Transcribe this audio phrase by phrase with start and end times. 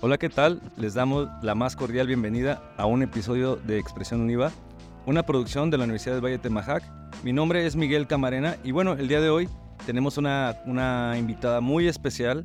[0.00, 0.60] Hola, ¿qué tal?
[0.76, 4.52] Les damos la más cordial bienvenida a un episodio de Expresión Univa,
[5.06, 6.84] una producción de la Universidad del Valle de Temajac.
[7.24, 9.48] Mi nombre es Miguel Camarena y bueno, el día de hoy
[9.86, 12.44] tenemos una, una invitada muy especial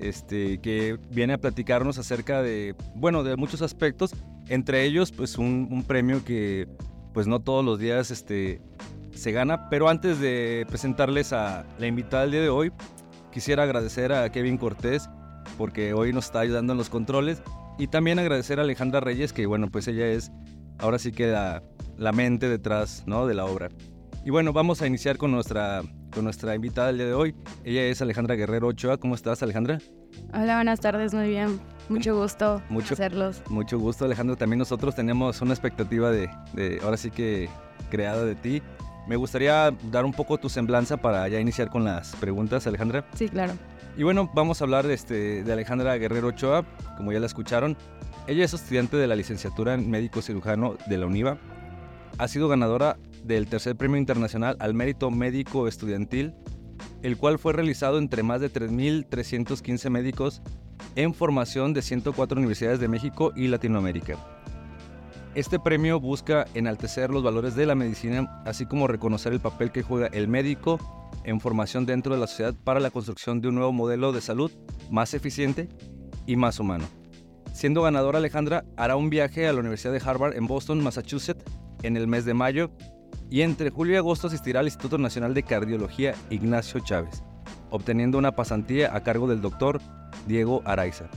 [0.00, 4.12] este, que viene a platicarnos acerca de, bueno, de muchos aspectos,
[4.48, 6.66] entre ellos pues un, un premio que
[7.14, 8.60] pues no todos los días este,
[9.12, 12.72] se gana, pero antes de presentarles a la invitada del día de hoy,
[13.30, 15.08] quisiera agradecer a Kevin Cortés
[15.56, 17.42] porque hoy nos está ayudando en los controles
[17.78, 20.30] y también agradecer a Alejandra Reyes que bueno pues ella es
[20.78, 21.62] ahora sí que la,
[21.96, 23.26] la mente detrás ¿no?
[23.26, 23.68] de la obra.
[24.24, 27.34] Y bueno, vamos a iniciar con nuestra, con nuestra invitada del día de hoy.
[27.64, 28.98] Ella es Alejandra Guerrero Ochoa.
[28.98, 29.78] ¿Cómo estás, Alejandra?
[30.34, 31.60] Hola, buenas tardes, muy bien.
[31.88, 33.42] Mucho gusto mucho, hacerlos.
[33.48, 34.36] Mucho gusto, Alejandra.
[34.36, 37.48] También nosotros tenemos una expectativa de, de, ahora sí que
[37.90, 38.62] creada de ti.
[39.06, 43.06] Me gustaría dar un poco tu semblanza para ya iniciar con las preguntas, Alejandra.
[43.14, 43.54] Sí, claro.
[43.98, 46.64] Y bueno, vamos a hablar de, este, de Alejandra Guerrero Ochoa,
[46.96, 47.76] como ya la escucharon.
[48.28, 51.36] Ella es estudiante de la licenciatura en médico cirujano de la UNIVA.
[52.16, 56.32] Ha sido ganadora del tercer premio internacional al mérito médico estudiantil,
[57.02, 60.42] el cual fue realizado entre más de 3.315 médicos
[60.94, 64.37] en formación de 104 universidades de México y Latinoamérica.
[65.34, 69.82] Este premio busca enaltecer los valores de la medicina, así como reconocer el papel que
[69.82, 70.78] juega el médico
[71.24, 74.50] en formación dentro de la sociedad para la construcción de un nuevo modelo de salud
[74.90, 75.68] más eficiente
[76.26, 76.86] y más humano.
[77.52, 81.44] Siendo ganadora Alejandra, hará un viaje a la Universidad de Harvard en Boston, Massachusetts,
[81.82, 82.70] en el mes de mayo,
[83.30, 87.22] y entre julio y agosto asistirá al Instituto Nacional de Cardiología Ignacio Chávez,
[87.70, 89.80] obteniendo una pasantía a cargo del doctor
[90.26, 91.10] Diego Araiza.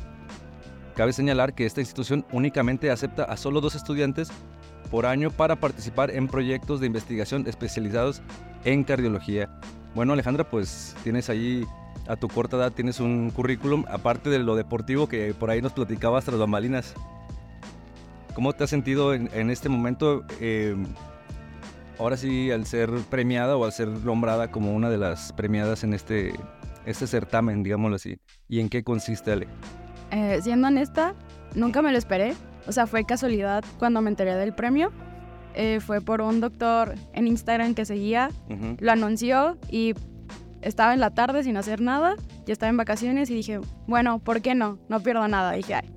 [1.01, 4.29] Cabe señalar que esta institución únicamente acepta a solo dos estudiantes
[4.91, 8.21] por año para participar en proyectos de investigación especializados
[8.65, 9.49] en cardiología.
[9.95, 11.65] Bueno, Alejandra, pues tienes ahí
[12.07, 15.73] a tu corta edad, tienes un currículum, aparte de lo deportivo que por ahí nos
[15.73, 16.93] platicabas tras bambalinas.
[18.35, 20.23] ¿Cómo te has sentido en, este momento?
[20.39, 20.75] Eh,
[21.97, 25.95] ahora sí, al ser premiada o al ser nombrada como una de las premiadas en
[25.95, 26.31] este,
[26.85, 28.19] este certamen, digámoslo así.
[28.47, 29.47] ¿Y en qué consiste, Ale?
[30.11, 31.15] Eh, siendo honesta,
[31.55, 32.35] nunca me lo esperé.
[32.67, 34.91] O sea, fue casualidad cuando me enteré del premio.
[35.53, 38.29] Eh, fue por un doctor en Instagram que seguía,
[38.79, 39.93] lo anunció y
[40.61, 44.41] estaba en la tarde sin hacer nada, ya estaba en vacaciones y dije, bueno, ¿por
[44.41, 44.77] qué no?
[44.87, 45.89] No pierdo nada, dije, Ay.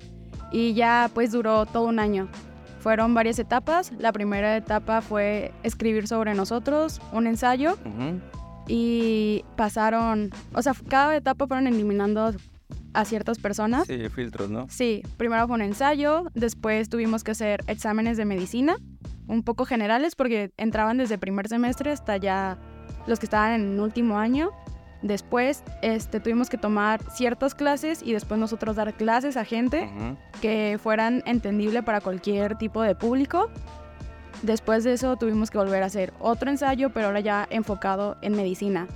[0.51, 2.27] Y ya pues duró todo un año.
[2.79, 3.91] Fueron varias etapas.
[3.97, 7.77] La primera etapa fue escribir sobre nosotros, un ensayo.
[8.67, 12.31] Y pasaron, o sea, cada etapa fueron eliminando
[12.95, 13.87] a ciertas personas.
[13.87, 14.67] Sí, filtros, ¿no?
[14.69, 18.77] Sí, primero fue un ensayo, después tuvimos que hacer exámenes de medicina,
[19.27, 22.57] un poco generales porque entraban desde primer semestre hasta ya
[23.07, 24.51] los que estaban en último año.
[25.01, 29.87] Después este, tuvimos que tomar ciertas clases y después nosotros dar clases a gente
[30.41, 33.51] que fueran entendible para cualquier tipo de público.
[34.41, 38.35] Después de eso tuvimos que volver a hacer otro ensayo, pero ahora ya enfocado en
[38.35, 38.87] medicina.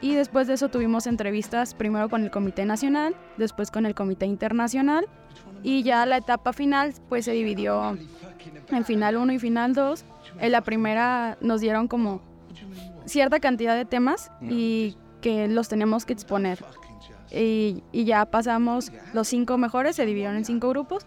[0.00, 4.26] Y después de eso tuvimos entrevistas primero con el Comité Nacional, después con el Comité
[4.26, 5.06] Internacional
[5.62, 7.96] y ya la etapa final pues se dividió
[8.70, 10.04] en final 1 y final 2.
[10.40, 12.22] En la primera nos dieron como
[13.06, 16.64] cierta cantidad de temas y que los tenemos que exponer.
[17.30, 21.06] Y, y, ya pasamos los cinco mejores, se dividieron en cinco grupos,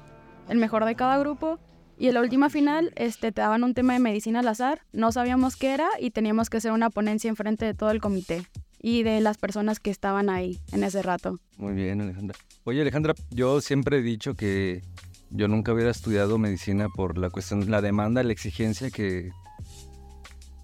[0.49, 1.57] el mejor de cada grupo.
[1.97, 5.11] Y en la última final este, te daban un tema de medicina al azar, no
[5.11, 8.43] sabíamos qué era y teníamos que hacer una ponencia en frente de todo el comité
[8.81, 11.39] y de las personas que estaban ahí en ese rato.
[11.57, 12.37] Muy bien, Alejandra.
[12.63, 14.81] Oye, Alejandra, yo siempre he dicho que
[15.29, 19.31] yo nunca hubiera estudiado medicina por la cuestión, la demanda, la exigencia que,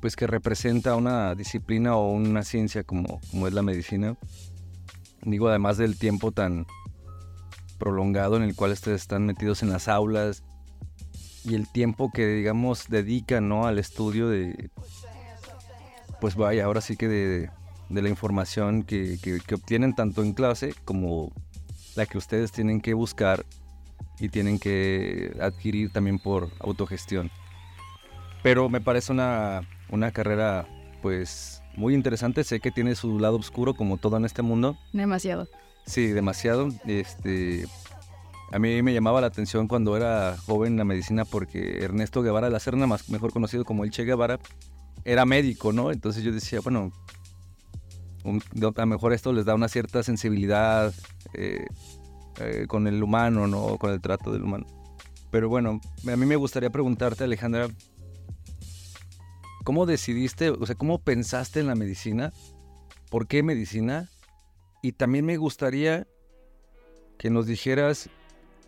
[0.02, 4.18] pues que representa una disciplina o una ciencia como, como es la medicina.
[5.22, 6.66] Digo, además del tiempo tan
[7.78, 10.44] prolongado en el cual ustedes están metidos en las aulas
[11.44, 13.68] y el tiempo que, digamos, dedican ¿no?
[13.68, 14.70] al estudio de,
[16.20, 17.50] pues vaya, ahora sí que de,
[17.90, 21.32] de la información que, que, obtienen tanto en clase como
[21.96, 23.46] la que ustedes tienen que buscar
[24.20, 27.32] y tienen que adquirir también por autogestión.
[28.44, 30.68] Pero me parece una, una carrera
[31.02, 32.44] pues muy interesante.
[32.44, 34.78] Sé que tiene su lado oscuro como todo en este mundo.
[34.94, 35.48] Demasiado.
[35.86, 36.70] Sí, demasiado.
[36.86, 37.66] Este,
[38.52, 42.48] a mí me llamaba la atención cuando era joven en la medicina porque Ernesto Guevara
[42.48, 44.40] de la Serna, más mejor conocido como el Che Guevara,
[45.06, 45.92] era médico, ¿no?
[45.92, 46.92] Entonces yo decía, bueno,
[48.28, 50.94] a lo mejor esto les da una cierta sensibilidad
[51.34, 51.66] eh,
[52.40, 53.78] eh, con el humano, ¿no?
[53.78, 54.66] Con el trato del humano.
[55.32, 57.68] Pero bueno, a mí me gustaría preguntarte, Alejandra,
[59.64, 62.32] ¿cómo decidiste, o sea, cómo pensaste en la medicina?
[63.10, 64.10] ¿Por qué medicina?
[64.82, 66.08] Y también me gustaría
[67.18, 68.10] que nos dijeras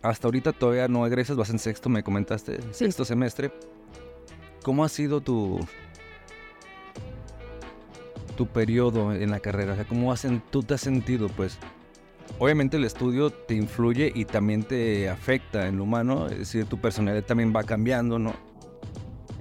[0.01, 3.51] hasta ahorita todavía no egresas, vas en sexto, me comentaste, sexto semestre.
[4.63, 5.59] ¿Cómo ha sido tu,
[8.39, 9.73] tu periodo en la carrera?
[9.73, 11.27] O sea, ¿cómo has, tú te has sentido?
[11.27, 11.59] Pues
[12.39, 16.79] obviamente el estudio te influye y también te afecta en lo humano, es decir, tu
[16.79, 18.33] personalidad también va cambiando, ¿no?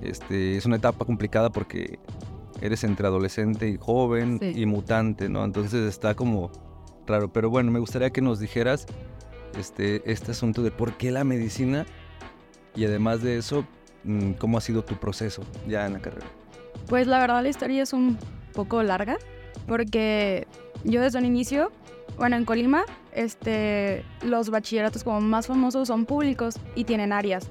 [0.03, 2.01] Este, es una etapa complicada porque
[2.61, 5.45] eres entre adolescente y joven y mutante, ¿no?
[5.45, 6.51] Entonces está como
[7.07, 8.85] raro, pero bueno, me gustaría que nos dijeras
[9.57, 11.87] este, este asunto de por qué la medicina
[12.75, 13.65] y además de eso,
[14.03, 16.27] mm, cómo ha sido tu proceso ya en la carrera.
[16.89, 18.19] Pues la verdad la historia es un
[18.59, 19.19] poco larga
[19.69, 20.49] porque
[20.83, 21.71] yo desde un inicio,
[22.17, 22.83] bueno, en Colima,
[23.13, 27.49] este, los bachilleratos como más famosos son públicos y tienen áreas.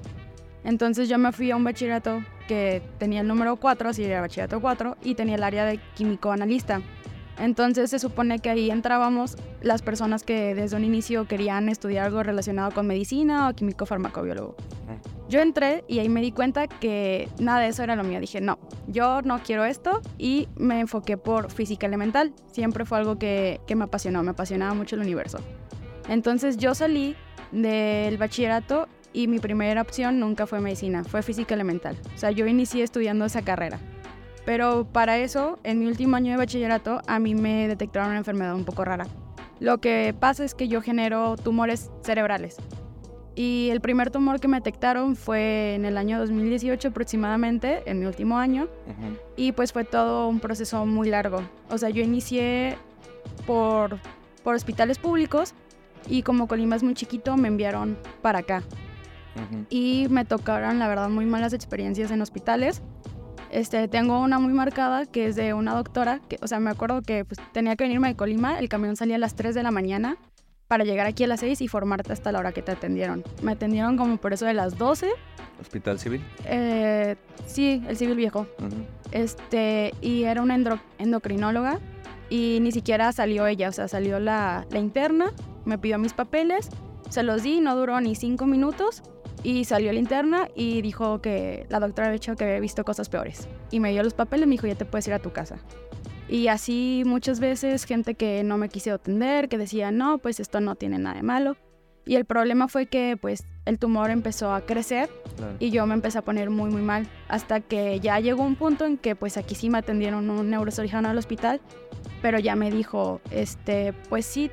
[0.64, 4.60] Entonces yo me fui a un bachillerato que tenía el número 4, así era bachillerato
[4.60, 6.82] 4, y tenía el área de químico analista.
[7.38, 12.22] Entonces se supone que ahí entrábamos las personas que desde un inicio querían estudiar algo
[12.22, 14.56] relacionado con medicina o químico farmacobiólogo.
[15.28, 18.18] Yo entré y ahí me di cuenta que nada de eso era lo mío.
[18.18, 22.32] Dije, no, yo no quiero esto y me enfoqué por física elemental.
[22.50, 25.38] Siempre fue algo que, que me apasionó, me apasionaba mucho el universo.
[26.08, 27.14] Entonces yo salí
[27.52, 31.96] del bachillerato y mi primera opción nunca fue medicina, fue física elemental.
[32.14, 33.78] O sea, yo inicié estudiando esa carrera.
[34.46, 38.54] Pero para eso, en mi último año de bachillerato, a mí me detectaron una enfermedad
[38.54, 39.06] un poco rara.
[39.60, 42.56] Lo que pasa es que yo genero tumores cerebrales.
[43.38, 48.06] Y el primer tumor que me detectaron fue en el año 2018 aproximadamente, en mi
[48.06, 48.66] último año.
[49.36, 51.40] Y pues fue todo un proceso muy largo.
[51.70, 52.76] O sea, yo inicié
[53.46, 54.00] por,
[54.42, 55.54] por hospitales públicos
[56.08, 58.64] y como Colima es muy chiquito, me enviaron para acá.
[59.70, 62.82] Y me tocaron, la verdad, muy malas experiencias en hospitales
[63.50, 67.00] este, tengo una muy marcada que es de una doctora, que, o sea, me acuerdo
[67.00, 69.70] que pues, tenía que venirme de Colima, el camión salía a las 3 de la
[69.70, 70.18] mañana
[70.68, 73.24] para llegar aquí a las 6 y formarte hasta la hora que te atendieron.
[73.42, 75.08] Me atendieron como por eso de las 12.
[75.60, 76.22] ¿Hospital civil?
[76.44, 77.16] Eh,
[77.46, 78.46] sí, el civil viejo.
[79.10, 80.56] Este, y era una
[80.98, 81.80] endocrinóloga
[82.28, 85.32] y ni siquiera salió ella, o sea, salió la, la interna,
[85.64, 86.68] me pidió mis papeles,
[87.08, 89.02] se los di, no duró ni 5 minutos
[89.42, 93.08] y salió la interna y dijo que la doctora había dicho que había visto cosas
[93.08, 93.48] peores.
[93.70, 95.58] Y me dio los papeles y me dijo, ya te puedes ir a tu casa.
[96.28, 100.60] Y así muchas veces gente que no me quise atender, que decía, no, pues esto
[100.60, 101.56] no tiene nada de malo.
[102.04, 105.10] Y el problema fue que pues el tumor empezó a crecer
[105.58, 107.06] y yo me empecé a poner muy muy mal.
[107.28, 111.10] Hasta que ya llegó un punto en que pues aquí sí me atendieron un neurocirujano
[111.10, 111.60] al hospital,
[112.22, 114.50] pero ya me dijo, este, pues sí,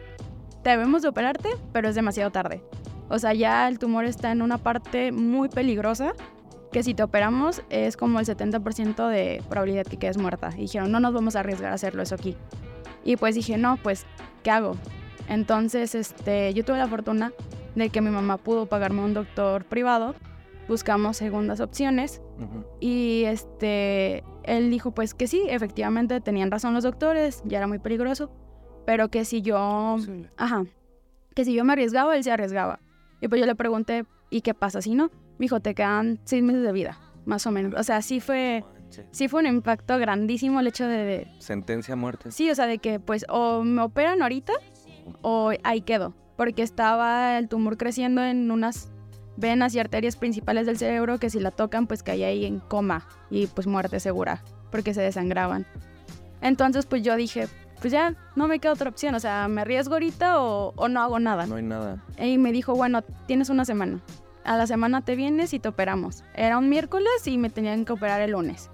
[0.65, 2.61] debemos de operarte, pero es demasiado tarde.
[3.07, 6.13] O sea, ya el tumor está en una parte muy peligrosa
[6.75, 10.49] que si te operamos es como el 70% de probabilidad que quedes muerta.
[10.57, 12.35] Y dijeron, no nos vamos a arriesgar a hacerlo eso aquí.
[13.05, 14.05] Y pues dije, no, pues,
[14.43, 14.75] ¿qué hago?
[15.29, 17.31] Entonces, este, yo tuve la fortuna
[17.75, 20.15] de que mi mamá pudo pagarme un doctor privado.
[20.67, 22.21] Buscamos segundas opciones
[22.81, 27.79] y este, él dijo pues que sí, efectivamente tenían razón los doctores, ya era muy
[27.79, 28.31] peligroso,
[28.85, 29.95] pero que si yo,
[30.35, 30.65] ajá,
[31.35, 32.81] que si yo me arriesgaba, él se arriesgaba.
[33.21, 35.09] Y pues yo le pregunté, ¿y qué pasa si no?
[35.37, 37.73] Me dijo, te quedan seis meses de vida, más o menos.
[37.77, 38.63] O sea, sí fue,
[39.11, 42.31] sí fue un impacto grandísimo el hecho de, Sentencia a muerte.
[42.31, 44.53] Sí, o sea, de que pues o me operan ahorita
[45.21, 46.13] o ahí quedo.
[46.37, 48.91] Porque estaba el tumor creciendo en unas
[49.37, 53.07] venas y arterias principales del cerebro que si la tocan pues caía ahí en coma
[53.29, 55.65] y pues muerte segura porque se desangraban.
[56.41, 57.47] Entonces pues yo dije,
[57.79, 61.19] pues ya no me queda otra opción, o sea, me arriesgo ahorita o, no hago
[61.19, 61.45] nada.
[61.45, 62.03] No hay nada.
[62.19, 63.99] Y me dijo, bueno, tienes una semana.
[64.45, 66.23] A la semana te vienes y te operamos.
[66.35, 68.69] Era un miércoles y me tenían que operar el lunes.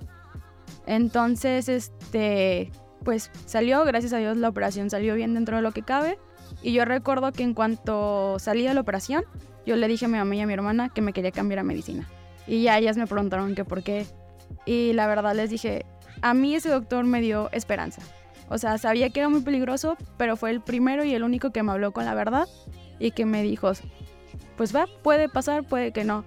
[0.86, 2.72] Entonces, este,
[3.04, 6.20] pues salió, gracias a Dios la operación salió bien dentro de lo que cabe.
[6.62, 9.24] Y yo recuerdo que en cuanto salí de la operación,
[9.66, 11.64] yo le dije a mi mamá y a mi hermana que me quería cambiar a
[11.64, 12.08] medicina.
[12.48, 14.06] Y ya ellas me preguntaron que por qué.
[14.66, 15.86] Y la verdad les dije,
[16.22, 18.02] a mí ese doctor me dio esperanza.
[18.50, 21.64] O sea, sabía que era muy peligroso, pero fue el primero y el único que
[21.64, 22.50] me habló con la verdad
[23.00, 23.72] y que me dijo,
[24.62, 26.24] pues va, puede pasar, puede que no.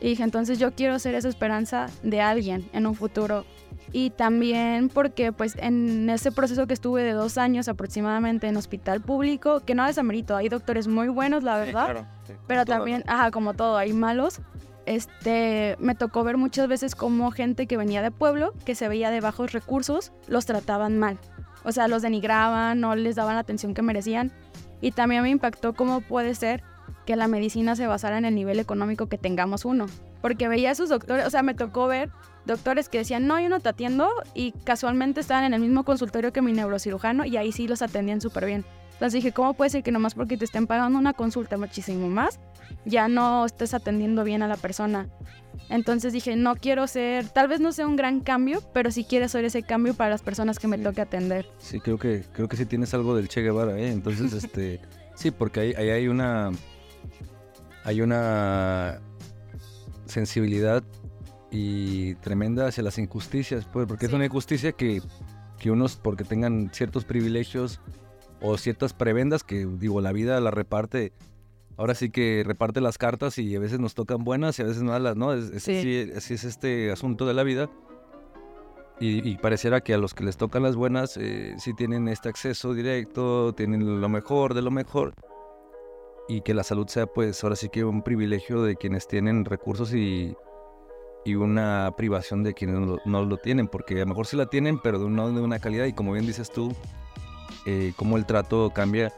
[0.00, 3.44] Y dije, entonces yo quiero ser esa esperanza de alguien en un futuro.
[3.90, 9.00] Y también porque pues en ese proceso que estuve de dos años aproximadamente en hospital
[9.00, 12.06] público, que no desamerito, hay doctores muy buenos, la verdad,
[12.46, 14.40] pero también, ajá, como todo, hay malos.
[14.86, 19.10] Este, me tocó ver muchas veces como gente que venía de pueblo, que se veía
[19.10, 21.18] de bajos recursos, los trataban mal.
[21.64, 24.30] O sea, los denigraban, no les daban la atención que merecían.
[24.80, 26.62] Y también me impactó cómo puede ser
[27.06, 29.86] que la medicina se basara en el nivel económico que tengamos uno.
[30.20, 32.10] Porque veía a sus doctores, o sea, me tocó ver
[32.46, 36.32] doctores que decían, no, yo no te atiendo, y casualmente estaban en el mismo consultorio
[36.32, 38.64] que mi neurocirujano y ahí sí los atendían súper bien.
[38.92, 42.38] Entonces dije, ¿cómo puede ser que nomás porque te estén pagando una consulta muchísimo más,
[42.84, 45.08] ya no estés atendiendo bien a la persona.
[45.68, 49.28] Entonces dije, no quiero ser, tal vez no sea un gran cambio, pero sí quiero
[49.28, 51.46] ser ese cambio para las personas que me toque atender.
[51.58, 53.90] Sí, creo que, creo que sí tienes algo del Che Guevara, ¿eh?
[53.90, 54.80] Entonces, este,
[55.14, 56.50] sí, porque ahí, ahí hay una,
[57.84, 59.00] hay una
[60.06, 60.82] sensibilidad
[61.50, 65.02] y tremenda hacia las injusticias, pues, porque es una injusticia que,
[65.58, 67.80] que unos, porque tengan ciertos privilegios
[68.40, 71.12] o ciertas prebendas, que digo, la vida la reparte
[71.76, 74.82] ahora sí que reparte las cartas y a veces nos tocan buenas y a veces
[74.82, 75.32] malas, ¿no?
[75.32, 76.10] Es, es, sí.
[76.16, 77.70] Así, es este asunto de la vida.
[79.00, 82.72] Y, pareciera que a los que les tocan las buenas eh, sí tienen este acceso
[82.72, 85.12] directo, tienen lo mejor de lo mejor.
[86.28, 89.92] Y que la salud sea pues ahora sí que un privilegio de quienes tienen recursos
[89.92, 90.36] y,
[91.24, 94.78] y una privación de quienes no, lo tienen, porque a lo mejor sí la tienen,
[94.78, 95.86] pero no de una calidad.
[95.86, 96.72] Y como bien dices tú,
[97.66, 99.12] eh, cómo el trato cambia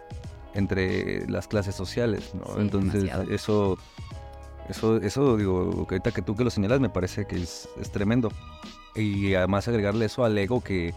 [0.54, 2.60] entre las clases sociales, ¿no?
[2.60, 3.76] Entonces, eso,
[4.68, 8.30] eso, eso, digo, ahorita que tú que lo señalas, me parece que es, tremendo.
[8.94, 10.94] Y además agregarle eso al ego que,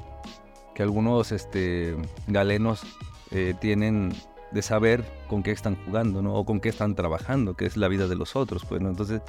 [0.75, 1.95] que algunos este,
[2.27, 2.83] galenos
[3.31, 4.13] eh, tienen
[4.51, 6.35] de saber con qué están jugando, ¿no?
[6.35, 8.89] O con qué están trabajando, que es la vida de los otros, pues, ¿no?
[8.89, 9.21] Entonces,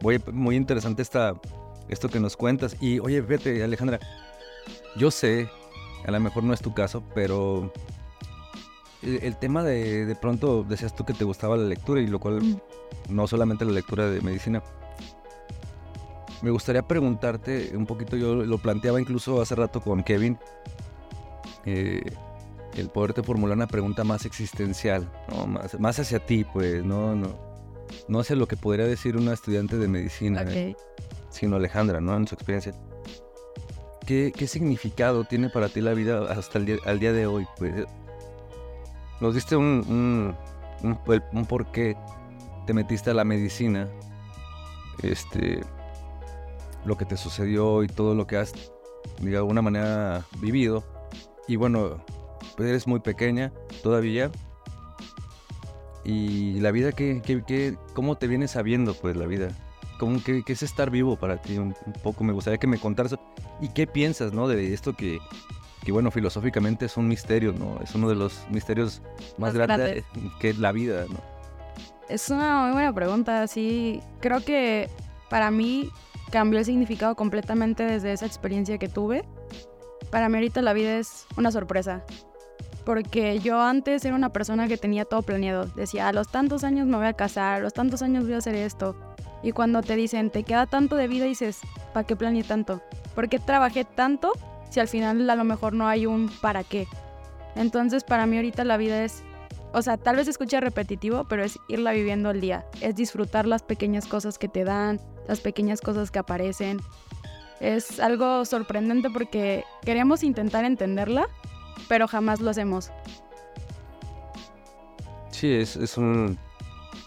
[0.00, 1.34] muy, muy interesante esta,
[1.88, 2.76] esto que nos cuentas.
[2.80, 3.98] Y, oye, vete, Alejandra,
[4.96, 5.48] yo sé,
[6.06, 7.72] a lo mejor no es tu caso, pero
[9.02, 12.60] el, tema de, de pronto decías tú que te gustaba la lectura y lo cual
[13.08, 14.62] no solamente la lectura de medicina.
[16.42, 20.38] Me gustaría preguntarte un poquito, yo lo planteaba incluso hace rato con Kevin,
[21.66, 22.00] eh,
[22.76, 25.10] el poderte formular una pregunta más existencial,
[25.46, 27.38] más, más hacia ti, pues, no, no,
[28.08, 30.44] no hacia lo que podría decir una estudiante de medicina,
[31.30, 32.16] sino Alejandra, ¿no?
[32.16, 32.74] En su experiencia.
[34.06, 37.46] ¿Qué, ¿Qué, significado tiene para ti la vida hasta el día, al día de hoy?
[37.58, 37.86] Pues,
[39.20, 40.34] nos diste un,
[40.82, 41.96] un, por qué
[42.66, 43.88] te metiste a la medicina,
[45.02, 45.60] este,
[46.84, 48.52] lo que te sucedió y todo lo que has,
[49.20, 50.84] de alguna manera, vivido.
[51.46, 52.19] Y bueno, pues
[52.68, 53.52] eres muy pequeña
[53.82, 54.30] todavía.
[56.04, 59.48] Y la vida, ¿qué, qué, cómo te vienes sabiendo, pues, la vida?
[59.98, 61.58] ¿Cómo, qué, qué es estar vivo para ti?
[61.58, 63.16] Un, un, poco me gustaría que me contaras.
[63.60, 64.48] ¿Y qué piensas, no?
[64.48, 65.18] De esto que,
[65.84, 67.78] que bueno, filosóficamente es un misterio, ¿no?
[67.82, 69.02] Es uno de los misterios
[69.38, 70.04] más, grandes
[70.38, 71.18] que la vida, ¿no?
[72.08, 74.00] Es una muy buena pregunta, sí.
[74.20, 74.88] Creo que
[75.28, 75.90] para mí
[76.30, 79.24] cambió el significado completamente desde esa experiencia que tuve.
[80.10, 82.04] Para mí ahorita la vida es una sorpresa.
[82.84, 85.66] Porque yo antes era una persona que tenía todo planeado.
[85.76, 88.38] Decía, a los tantos años me voy a casar, a los tantos años voy a
[88.38, 88.96] hacer esto.
[89.42, 91.60] Y cuando te dicen, te queda tanto de vida, dices,
[91.92, 92.82] ¿para qué planeé tanto?
[93.14, 94.32] ¿Por qué trabajé tanto
[94.70, 96.86] si al final a lo mejor no hay un para qué.
[97.56, 99.22] Entonces para mí ahorita la vida es,
[99.72, 103.62] o sea, tal vez escuche repetitivo, pero es irla viviendo el día, es disfrutar las
[103.62, 106.78] pequeñas cosas que te dan, las pequeñas cosas que aparecen.
[107.58, 111.26] Es algo sorprendente porque queremos intentar entenderla,
[111.90, 112.92] pero jamás lo hacemos.
[115.32, 116.38] Sí, es, es un...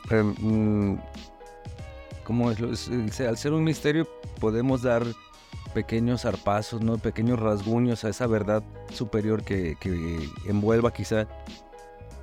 [0.09, 0.99] Em,
[2.25, 2.89] ¿Cómo es?
[3.21, 4.05] Al ser un misterio
[4.41, 5.05] podemos dar
[5.73, 6.97] pequeños zarpazos, ¿no?
[6.97, 8.61] Pequeños rasguños a esa verdad
[8.91, 9.77] superior que,
[10.49, 11.29] envuelva quizá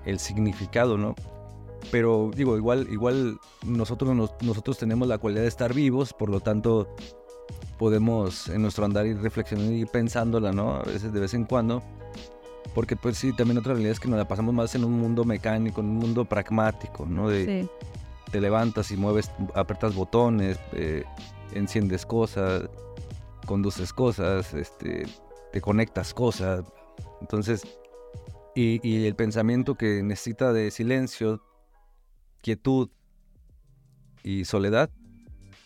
[0.05, 1.15] el significado, ¿no?
[1.91, 6.95] Pero digo, igual, igual nosotros, nosotros tenemos la cualidad de estar vivos, por lo tanto
[7.79, 10.75] podemos en nuestro andar ir reflexionando y pensándola, ¿no?
[10.75, 11.83] A veces de vez en cuando.
[12.75, 15.25] Porque pues sí, también otra realidad es que nos la pasamos más en un mundo
[15.25, 17.29] mecánico, en un mundo pragmático, ¿no?
[17.29, 17.69] De,
[18.31, 21.05] Te levantas y mueves, apretas botones, eh,
[21.53, 22.69] enciendes cosas,
[23.47, 25.07] conduces cosas, este,
[25.53, 26.65] te conectas cosas.
[27.21, 27.63] Entonces,
[28.55, 31.43] y, el pensamiento que necesita de silencio,
[32.41, 32.91] quietud
[34.23, 34.91] y soledad,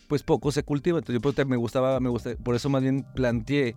[0.07, 0.99] pues poco se cultiva.
[0.99, 3.75] Entonces yo me gustaba, me gusta, por eso más bien planteé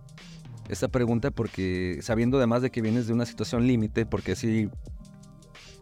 [0.69, 4.69] esta pregunta porque sabiendo además de que vienes de una situación límite, porque así,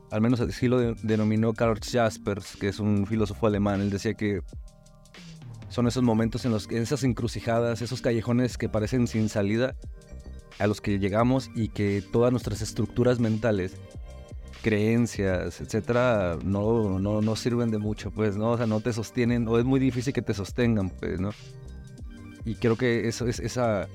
[0.09, 4.41] al menos así lo denominó Karl Jaspers, que es un filósofo alemán, él decía que
[5.69, 9.75] son esos momentos en los esas encrucijadas, esos callejones que parecen sin salida
[10.57, 13.75] a los que llegamos y que todas nuestras estructuras mentales,
[14.63, 18.51] creencias, etcétera, no, no, no sirven de mucho, pues, ¿no?
[18.51, 21.31] O sea, no te sostienen, o es muy difícil que te sostengan, pues, ¿no?
[22.45, 23.87] Y creo que eso es esa,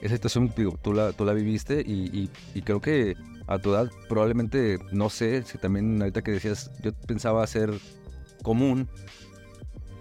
[0.00, 3.16] esa situación, digo, tú la, tú la viviste y, y creo que
[3.46, 7.72] a tu edad probablemente, no sé, si también ahorita que decías, yo pensaba ser
[8.42, 8.88] común,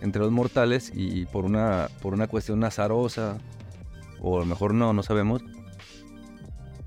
[0.02, 3.38] entre los mortales y por una, por una cuestión azarosa,
[4.22, 5.42] o a lo mejor no, no sabemos,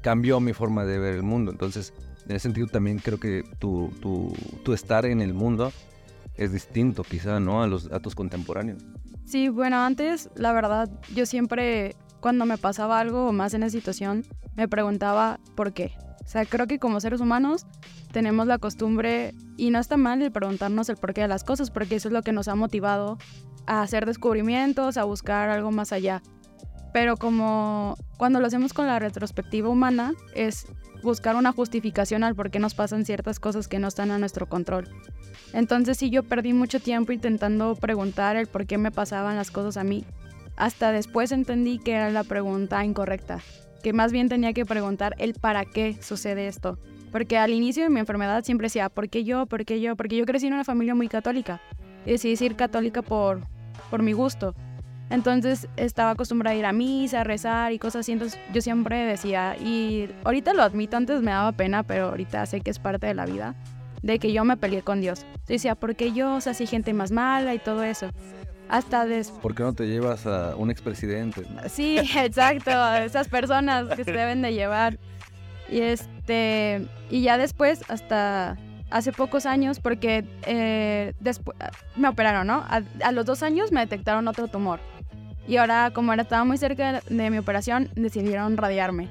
[0.00, 1.50] cambió mi forma de ver el mundo.
[1.50, 1.92] Entonces,
[2.26, 4.33] en ese sentido también creo que tu, tu,
[4.64, 5.73] tu estar en el mundo
[6.37, 7.62] es distinto quizá, ¿no?
[7.62, 8.83] A los a tus contemporáneos.
[9.25, 14.24] Sí, bueno, antes, la verdad, yo siempre, cuando me pasaba algo más en esa situación,
[14.54, 15.92] me preguntaba por qué.
[16.24, 17.66] O sea, creo que como seres humanos
[18.12, 21.96] tenemos la costumbre, y no está mal el preguntarnos el porqué de las cosas, porque
[21.96, 23.18] eso es lo que nos ha motivado
[23.66, 26.22] a hacer descubrimientos, a buscar algo más allá.
[26.92, 30.66] Pero como cuando lo hacemos con la retrospectiva humana, es
[31.02, 34.48] buscar una justificación al por qué nos pasan ciertas cosas que no están a nuestro
[34.48, 34.88] control.
[35.52, 39.76] Entonces sí, yo perdí mucho tiempo intentando preguntar el por qué me pasaban las cosas
[39.76, 40.04] a mí.
[40.56, 43.40] Hasta después entendí que era la pregunta incorrecta,
[43.82, 46.78] que más bien tenía que preguntar el para qué sucede esto.
[47.11, 49.47] Porque al inicio de mi enfermedad siempre decía, ¿por qué yo?
[49.47, 49.97] ¿Por qué yo?
[49.97, 51.61] Porque yo crecí en una familia muy católica.
[52.06, 53.42] Y decidí ser católica por,
[53.90, 54.54] por mi gusto.
[55.11, 58.12] Entonces estaba acostumbrada a ir a misa, a rezar y cosas así.
[58.12, 62.62] Entonces yo siempre decía, y ahorita lo admito, antes me daba pena, pero ahorita sé
[62.62, 63.54] que es parte de la vida,
[64.02, 65.26] de que yo me peleé con Dios.
[65.47, 68.09] Decía, porque yo, o sea, así gente más mala y todo eso.
[68.69, 69.40] Hasta después.
[69.40, 71.45] ¿Por qué no te llevas a un expresidente?
[71.69, 74.99] Sí, exacto, esas personas que se deben de llevar.
[75.69, 78.57] Y este, y ya después, hasta
[78.90, 81.57] hace pocos años, porque eh, después
[81.97, 82.64] me operaron, ¿no?
[82.69, 84.81] a los dos años me detectaron otro tumor.
[85.47, 89.09] Y ahora, como era, estaba muy cerca de mi operación, decidieron radiarme.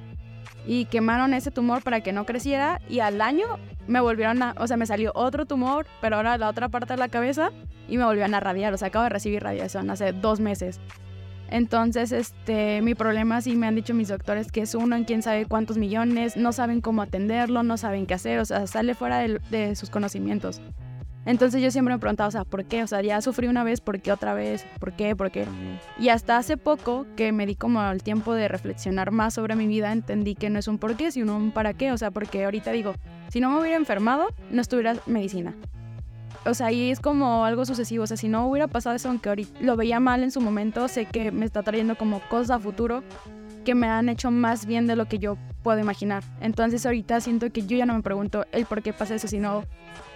[0.66, 2.82] Y quemaron ese tumor para que no creciera.
[2.90, 3.46] Y al año
[3.88, 4.56] me volvieron a.
[4.58, 7.52] O sea, me salió otro tumor, pero ahora la otra parte de la cabeza.
[7.88, 8.74] Y me volvieron a radiar.
[8.74, 10.80] O sea, acabo de recibir radiación hace dos meses.
[11.52, 15.22] Entonces, este, mi problema sí me han dicho mis doctores que es uno en quién
[15.22, 19.20] sabe cuántos millones, no saben cómo atenderlo, no saben qué hacer, o sea, sale fuera
[19.20, 20.62] de, de sus conocimientos.
[21.26, 22.84] Entonces yo siempre me preguntaba, o sea, ¿por qué?
[22.84, 24.66] O sea, ya sufrí una vez, ¿por qué otra vez?
[24.80, 25.16] ¿Por qué?
[25.16, 25.46] ¿Por qué?
[26.00, 29.68] Y hasta hace poco que me di como el tiempo de reflexionar más sobre mi
[29.68, 31.92] vida, entendí que no es un por qué, sino un para qué.
[31.92, 32.96] O sea, porque ahorita digo,
[33.30, 35.56] si no me hubiera enfermado, no estuviera medicina.
[36.44, 38.04] O sea, y es como algo sucesivo.
[38.04, 40.88] O sea, si no hubiera pasado eso, aunque ahorita lo veía mal en su momento,
[40.88, 43.04] sé que me está trayendo como cosas a futuro
[43.64, 46.24] que me han hecho más bien de lo que yo puedo imaginar.
[46.42, 49.66] Entonces ahorita siento que yo ya no me pregunto el por qué pasa eso, sino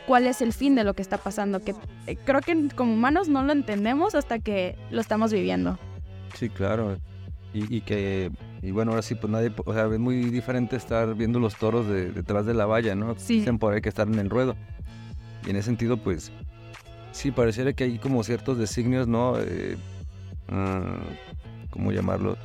[0.07, 1.75] cuál es el fin de lo que está pasando, que
[2.07, 5.77] eh, creo que como humanos no lo entendemos hasta que lo estamos viviendo.
[6.35, 6.97] Sí, claro.
[7.53, 11.39] Y, que, y bueno, ahora sí, pues nadie, o sea, es muy diferente estar viendo
[11.39, 13.15] los toros detrás de la valla, ¿no?
[13.17, 13.39] Sí.
[13.39, 14.57] Dicen por ahí que estar en el ruedo.
[15.47, 16.33] Y en ese sentido, pues,
[17.13, 19.39] sí, pareciera que hay como ciertos designios, ¿no?
[19.39, 19.77] Eh,
[20.49, 22.37] mm, ¿Cómo llamarlo?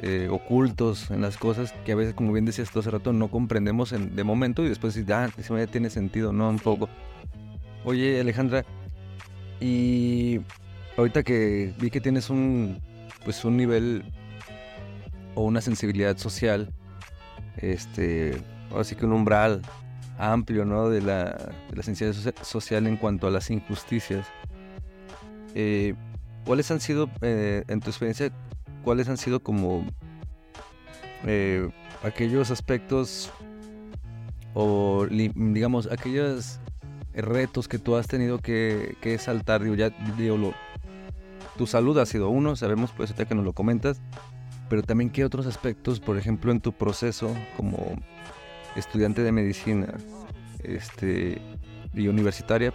[0.00, 3.28] Eh, ocultos en las cosas que a veces, como bien decías tú hace rato, no
[3.28, 6.48] comprendemos en, de momento y después ah, ya tiene sentido, ¿no?
[6.48, 6.88] Un poco.
[7.84, 8.64] Oye, Alejandra,
[9.60, 10.40] y
[10.96, 12.80] ahorita que vi que tienes un,
[13.24, 14.04] pues un nivel
[15.36, 16.72] o una sensibilidad social,
[17.58, 18.42] este,
[18.76, 19.62] así que un umbral
[20.18, 20.88] amplio, ¿no?
[20.90, 21.30] De la,
[21.70, 24.26] de la sensibilidad social en cuanto a las injusticias.
[25.54, 25.94] Eh,
[26.44, 28.30] ¿Cuáles han sido, eh, en tu experiencia,
[28.84, 29.84] cuáles han sido como
[31.26, 31.68] eh,
[32.02, 33.32] aquellos aspectos
[34.52, 36.60] o digamos aquellos
[37.14, 40.52] retos que tú has tenido que, saltar, digo, ya digo,
[41.56, 44.00] tu salud ha sido uno, sabemos pues ahorita que nos lo comentas,
[44.68, 47.96] pero también qué otros aspectos, por ejemplo, en tu proceso como
[48.76, 49.94] estudiante de medicina
[50.62, 51.40] este,
[51.94, 52.72] y universitaria,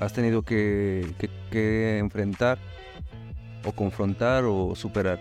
[0.00, 2.58] has tenido que enfrentar
[3.64, 5.18] o confrontar o superar?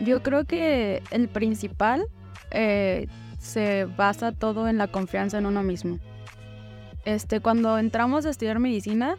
[0.00, 2.06] Yo creo que el principal
[2.50, 3.06] eh,
[3.38, 5.98] se basa todo en la confianza en uno mismo.
[7.04, 9.16] Este, cuando entramos a estudiar medicina,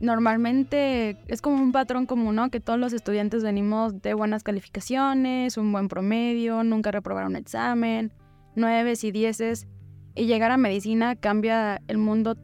[0.00, 2.50] normalmente es como un patrón común, ¿no?
[2.50, 8.12] Que todos los estudiantes venimos de buenas calificaciones, un buen promedio, nunca reprobar un examen,
[8.54, 9.66] nueves y dieces.
[10.14, 12.36] Y llegar a medicina cambia el mundo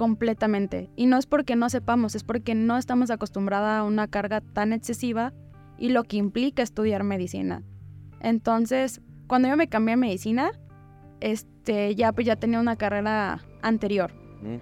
[0.00, 0.88] completamente.
[0.96, 4.72] Y no es porque no sepamos, es porque no estamos acostumbrados a una carga tan
[4.72, 5.34] excesiva
[5.76, 7.62] y lo que implica estudiar medicina.
[8.22, 10.52] Entonces, cuando yo me cambié a medicina,
[11.20, 14.14] este, ya, pues ya tenía una carrera anterior.
[14.40, 14.56] Mm.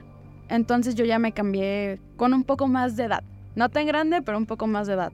[0.48, 3.22] Entonces yo ya me cambié con un poco más de edad.
[3.54, 5.12] No tan grande, pero un poco más de edad.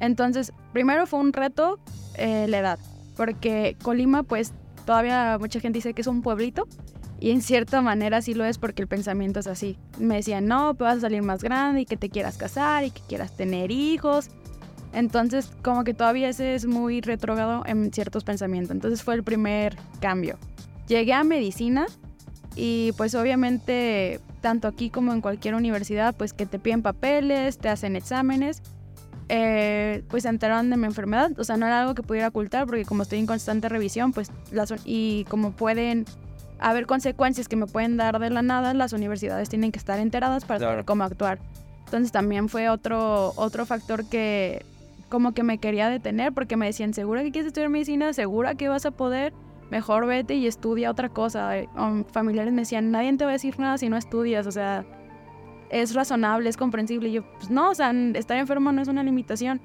[0.00, 1.78] Entonces, primero fue un reto
[2.18, 2.78] eh, la edad,
[3.16, 4.52] porque Colima, pues
[4.84, 6.68] todavía mucha gente dice que es un pueblito
[7.26, 9.76] y en cierta manera sí lo es porque el pensamiento es así.
[9.98, 12.92] Me decían, no, pues vas a salir más grande y que te quieras casar y
[12.92, 14.28] que quieras tener hijos.
[14.92, 18.70] Entonces, como que todavía ese es muy retrógrado en ciertos pensamientos.
[18.70, 20.38] Entonces fue el primer cambio.
[20.86, 21.86] Llegué a medicina
[22.54, 27.68] y pues obviamente, tanto aquí como en cualquier universidad, pues que te piden papeles, te
[27.68, 28.62] hacen exámenes.
[29.28, 31.32] Eh, pues se enteraron de mi enfermedad.
[31.40, 34.30] O sea, no era algo que pudiera ocultar porque como estoy en constante revisión, pues
[34.52, 36.04] las, y como pueden
[36.58, 40.44] haber consecuencias que me pueden dar de la nada, las universidades tienen que estar enteradas
[40.44, 41.38] para saber cómo actuar.
[41.84, 44.64] Entonces también fue otro, otro factor que
[45.08, 48.12] como que me quería detener porque me decían, ¿segura que quieres estudiar medicina?
[48.12, 49.32] ¿Segura que vas a poder?
[49.70, 51.52] Mejor vete y estudia otra cosa.
[52.10, 54.84] familiares me decían, nadie te va a decir nada si no estudias, o sea,
[55.70, 57.08] es razonable, es comprensible.
[57.08, 59.60] Y yo, pues no, o sea, estar enfermo no es una limitación.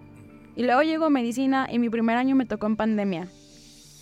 [0.55, 3.27] Y luego llegó medicina y mi primer año me tocó en pandemia.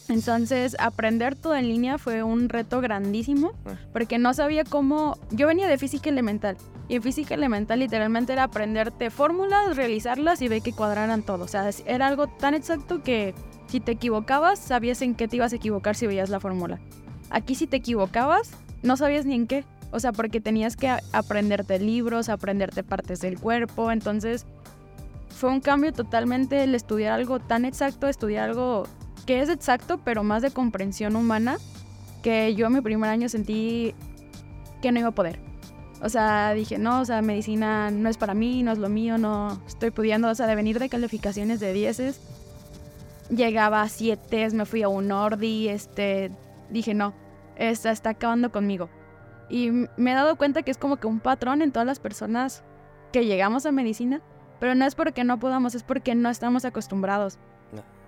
[0.10, 3.76] Entonces, aprender todo en línea fue un reto grandísimo ah.
[3.94, 5.18] porque no sabía cómo...
[5.32, 10.48] Yo venía de física elemental y en física elemental literalmente era aprenderte fórmulas, realizarlas y
[10.48, 11.46] ver que cuadraran todo.
[11.46, 13.36] O sea, era algo tan exacto que
[13.68, 16.80] si te equivocabas, sabías en qué te ibas a equivocar si veías la fórmula.
[17.30, 19.64] Aquí si te equivocabas, no sabías ni en qué.
[19.92, 23.92] O sea, porque tenías que aprenderte libros, aprenderte partes del cuerpo.
[23.92, 24.48] Entonces,
[25.30, 28.88] fue un cambio totalmente el estudiar algo tan exacto, estudiar algo
[29.26, 31.58] que es exacto, pero más de comprensión humana,
[32.22, 33.96] que yo en mi primer año sentí
[34.82, 35.40] que no iba a poder.
[36.02, 39.18] O sea, dije, no, o sea, medicina no es para mí, no es lo mío,
[39.18, 42.22] no estoy pudiendo, o sea, de venir de calificaciones de dieces,
[43.30, 46.32] llegaba a 7, me fui a un Ordi, este,
[46.70, 47.14] dije, no,
[47.58, 48.90] esta está acabando conmigo.
[49.50, 52.64] Y me he dado cuenta que es como que un patrón en todas las personas
[53.12, 54.22] que llegamos a medicina,
[54.60, 57.40] pero no es porque no podamos, es porque no estamos acostumbrados.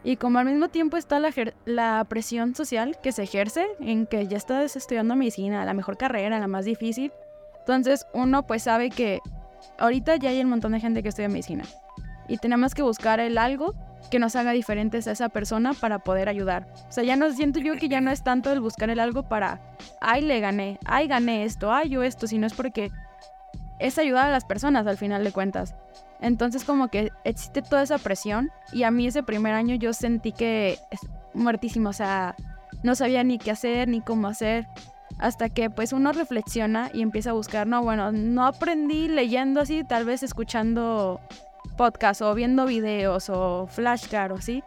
[0.03, 1.31] Y como al mismo tiempo está la,
[1.65, 6.39] la, presión social que se ejerce en que ya estás estudiando medicina, la mejor carrera,
[6.39, 7.11] la más difícil,
[7.59, 9.19] entonces uno pues sabe que
[9.77, 11.63] ahorita ya hay un montón de gente que estudia medicina
[12.27, 13.75] y tenemos que buscar el algo
[14.09, 16.67] que nos haga diferentes a esa persona para poder ayudar.
[16.89, 19.23] O sea, ya no siento yo que ya no es tanto el buscar el algo
[19.23, 19.61] para,
[19.99, 22.89] ay, le gané, ay, gané esto, ay, yo esto, sino es porque
[23.79, 25.75] es ayudar a las personas al final de cuentas.
[26.21, 30.31] Entonces como que existe toda esa presión y a mí ese primer año yo sentí
[30.31, 30.99] que es
[31.33, 32.35] muertísimo, o sea,
[32.83, 34.67] no sabía ni qué hacer ni cómo hacer
[35.17, 39.83] hasta que pues uno reflexiona y empieza a buscar, no, bueno, no aprendí leyendo así,
[39.83, 41.19] tal vez escuchando
[41.77, 44.63] podcast o viendo videos o flashcards o así.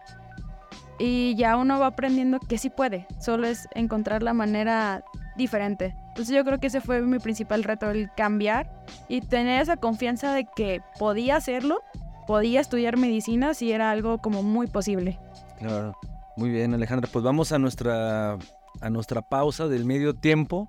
[0.99, 5.05] Y ya uno va aprendiendo que sí puede, solo es encontrar la manera
[5.37, 5.97] diferente.
[6.09, 8.71] Entonces yo creo que ese fue mi principal reto, el cambiar
[9.09, 11.81] y tener esa confianza de que podía hacerlo,
[12.27, 15.19] podía estudiar medicina si era algo como muy posible.
[15.59, 15.97] Claro,
[16.37, 18.39] muy bien Alejandra, pues vamos a nuestra,
[18.81, 20.69] a nuestra pausa del medio tiempo.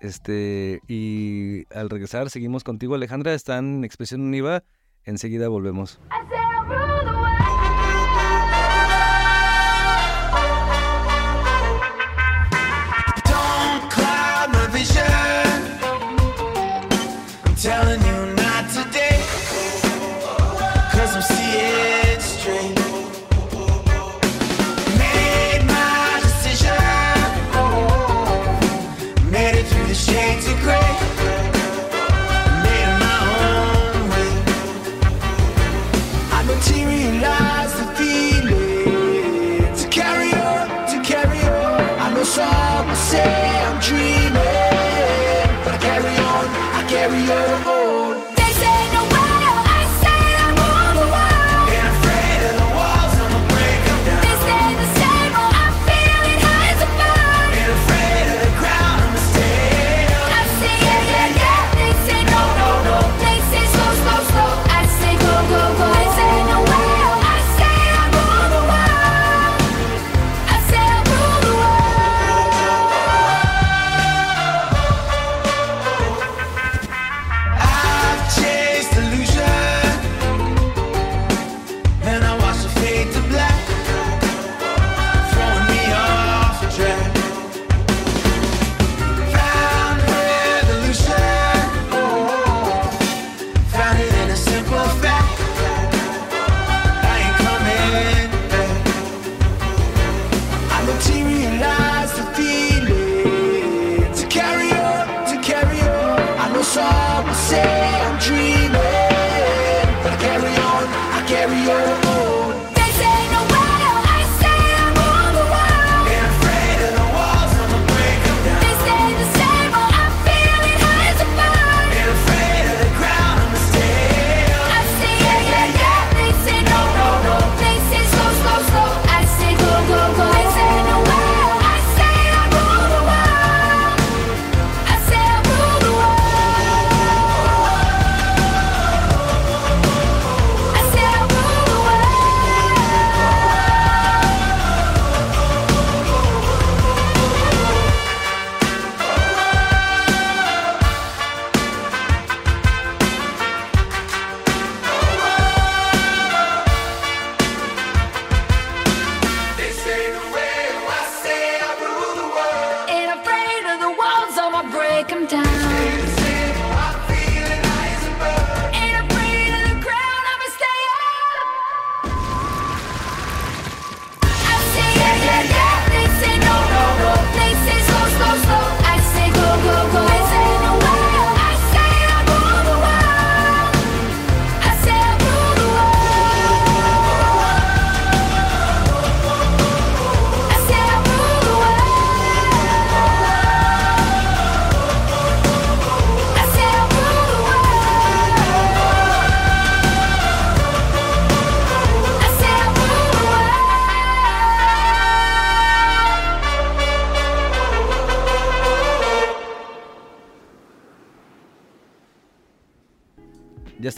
[0.00, 4.64] Este, y al regresar seguimos contigo Alejandra, está en Expresión Univa,
[5.04, 6.00] enseguida volvemos.
[17.62, 19.22] telling you not today.
[20.90, 22.74] Cause I'm seeing straight.
[24.98, 26.74] Made my decision.
[29.30, 30.48] Made it through the shades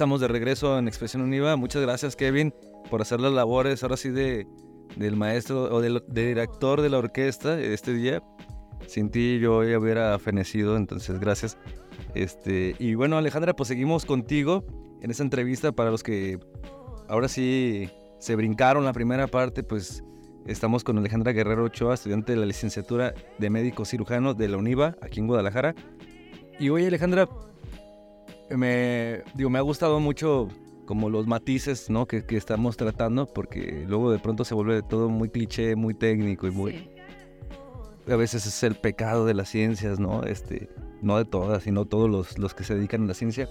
[0.04, 1.56] estamos de regreso en Expresión Univa.
[1.56, 2.52] Muchas gracias, Kevin,
[2.90, 4.46] por hacer las labores ahora sí de,
[4.96, 8.22] del maestro o del, director de la orquesta este día.
[8.86, 11.56] Sin ti yo ya hubiera fenecido, entonces gracias.
[12.14, 14.62] Este, y bueno, Alejandra, pues seguimos contigo
[15.00, 16.38] en esta entrevista para los que
[17.08, 17.88] ahora sí
[18.18, 20.04] se brincaron la primera parte, pues
[20.44, 24.96] estamos con Alejandra Guerrero Ochoa, estudiante de la licenciatura de médico cirujano de la UNIVA,
[25.00, 25.74] aquí en Guadalajara.
[26.60, 27.26] Y oye, Alejandra,
[28.50, 30.48] me, digo, me ha gustado mucho
[30.86, 32.06] como los matices ¿no?
[32.06, 36.46] que, que, estamos tratando, porque luego de pronto se vuelve todo muy cliché, muy técnico
[36.46, 36.90] y muy...
[38.06, 40.24] A veces es el pecado de las ciencias, ¿no?
[40.24, 40.68] Este,
[41.00, 43.48] no de todas, sino todos los, los que se dedican a la ciencia.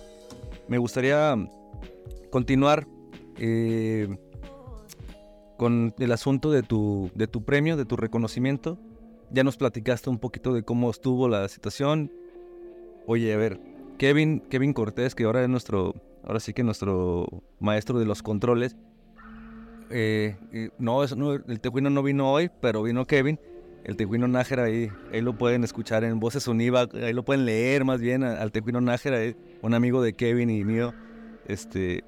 [0.68, 1.36] Me gustaría
[2.30, 2.88] continuar
[3.38, 4.16] eh,
[5.58, 8.78] con el asunto de tu, de tu premio, de tu reconocimiento.
[9.32, 12.12] Ya nos platicaste un poquito de cómo estuvo la situación.
[13.08, 13.60] Oye, a ver,
[14.04, 17.26] Kevin, Kevin Cortés, que ahora es nuestro, ahora sí que nuestro
[17.62, 18.76] maestro de los controles.
[19.90, 20.36] Eh,
[20.78, 23.40] no, el Tejuino no vino hoy, pero vino Kevin.
[23.86, 27.86] El Tejuino Nájera ahí, ahí lo pueden escuchar en Voces Univa, ahí lo pueden leer
[27.86, 29.20] más bien al Tejuino Nájera,
[29.62, 30.94] un amigo de Kevin y mío.
[31.48, 32.04] Este,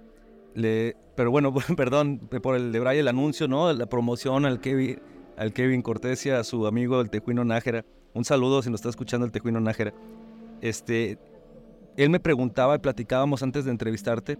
[0.53, 3.71] le, pero bueno, perdón por el de Bray, el anuncio, ¿no?
[3.71, 4.99] La promoción al Kevin,
[5.37, 7.85] al Kevin Cortés y a su amigo el Tejuino Nájera.
[8.13, 9.93] Un saludo si nos está escuchando el Tejuino Nájera.
[10.59, 11.19] Este,
[11.97, 14.37] él me preguntaba y platicábamos antes de entrevistarte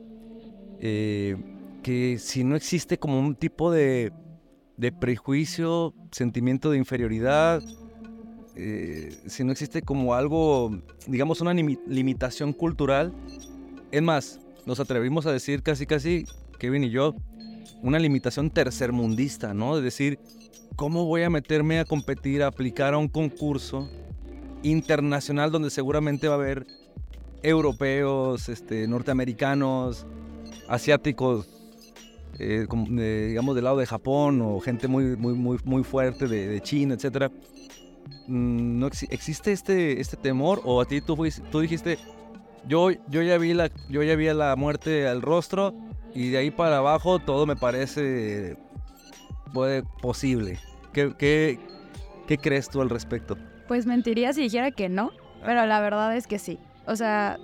[0.80, 1.36] eh,
[1.84, 4.12] que si no existe como un tipo de,
[5.00, 7.62] prejuicio, sentimiento de inferioridad,
[8.56, 10.72] eh, si no existe como algo,
[11.08, 13.14] digamos, una limitación cultural.
[13.92, 16.26] Es más, nos atrevimos a decir casi casi,
[16.58, 17.16] Kevin y yo,
[17.84, 19.76] una limitación tercermundista, ¿no?
[19.76, 20.20] De decir,
[20.76, 23.90] ¿cómo voy a meterme a competir, a aplicar a un concurso
[24.64, 26.66] internacional donde seguramente va a haber
[27.48, 30.06] europeos, este, norteamericanos,
[30.68, 31.48] asiáticos,
[32.40, 36.96] eh, digamos del lado de Japón o gente muy, muy, muy, muy fuerte de, China,
[36.96, 37.32] etcétera.
[38.28, 41.18] Mm, ¿No existe este, este temor o a ti tú,
[41.52, 41.98] tú dijiste,
[42.68, 45.74] yo, yo, ya vi la, yo ya vi la muerte al rostro
[46.14, 48.58] y de ahí para abajo todo me parece
[49.54, 50.60] puede, posible.
[50.94, 51.60] ¿Qué, qué,
[52.28, 53.38] qué crees tú al respecto?
[53.68, 55.12] Pues mentiría si dijera que no,
[55.44, 56.60] pero la verdad es que sí.
[56.88, 57.40] O sea,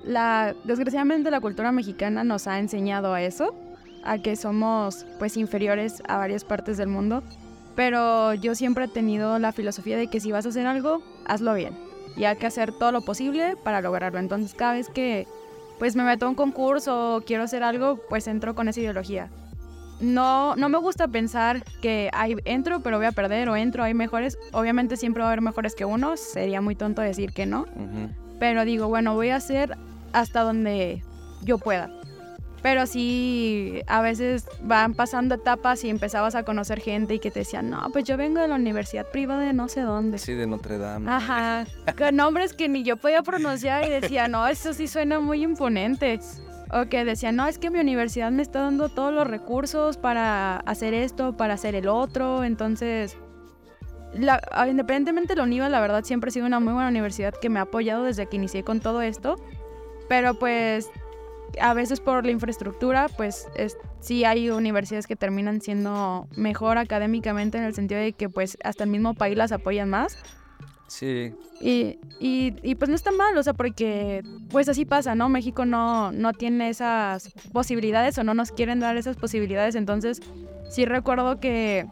[0.64, 3.56] desgraciadamente la cultura mexicana nos ha enseñado a eso,
[4.04, 7.24] a que somos pues inferiores a varias partes del mundo,
[7.76, 11.54] pero yo siempre he tenido la filosofía de que si vas a hacer algo, hazlo
[11.54, 14.20] bien y hay que hacer todo lo posible para lograrlo.
[14.20, 15.28] Entonces cada vez que
[15.80, 19.30] pues me meto a un concurso o quiero hacer algo, pues entro con esa ideología.
[20.00, 23.94] No, no me gusta pensar que hay, entro pero voy a perder o entro, hay
[23.94, 24.38] mejores.
[24.52, 27.66] Obviamente siempre va a haber mejores que uno, sería muy tonto decir que no.
[28.42, 29.78] Pero digo, bueno, voy a hacer
[30.14, 31.04] hasta donde
[31.44, 31.92] yo pueda.
[32.64, 37.42] Pero sí, a veces van pasando etapas y empezabas a conocer gente y que te
[37.42, 40.18] decían, no, pues yo vengo de la universidad privada de no sé dónde.
[40.18, 41.12] Sí, de Notre Dame.
[41.12, 45.44] Ajá, con nombres que ni yo podía pronunciar y decía, no, eso sí suena muy
[45.44, 46.20] imponente.
[46.72, 50.58] O que decían, no, es que mi universidad me está dando todos los recursos para
[50.62, 52.44] hacer esto, para hacer el otro.
[52.44, 53.18] Entonces,
[54.14, 57.50] la, independientemente de la UNIVA, la verdad siempre ha sido una muy buena universidad que
[57.50, 59.36] me ha apoyado desde que inicié con todo esto.
[60.10, 60.90] Pero pues
[61.60, 63.48] a veces por la infraestructura, pues
[64.00, 68.84] sí hay universidades que terminan siendo mejor académicamente en el sentido de que pues hasta
[68.84, 70.18] el mismo país las apoyan más.
[70.88, 71.34] Sí.
[71.62, 75.30] Y, y, pues no está mal, o sea, porque pues así pasa, ¿no?
[75.30, 80.22] México no, no tiene esas posibilidades o no nos quieren dar esas posibilidades, entonces
[80.70, 81.88] sí recuerdo que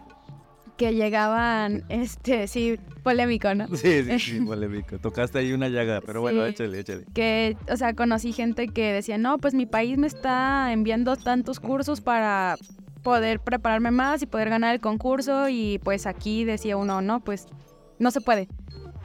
[0.79, 3.67] que llegaban, este, sí, polémico, ¿no?
[3.75, 4.97] Sí, sí, sí, polémico.
[4.97, 7.03] Tocaste ahí una llaga, pero bueno, échale, échale.
[7.13, 11.59] Que, o sea, conocí gente que decía, no, pues mi país me está enviando tantos
[11.59, 12.55] cursos para
[13.03, 17.47] poder prepararme más y poder ganar el concurso y pues aquí decía uno, no, pues
[17.99, 18.47] no se puede.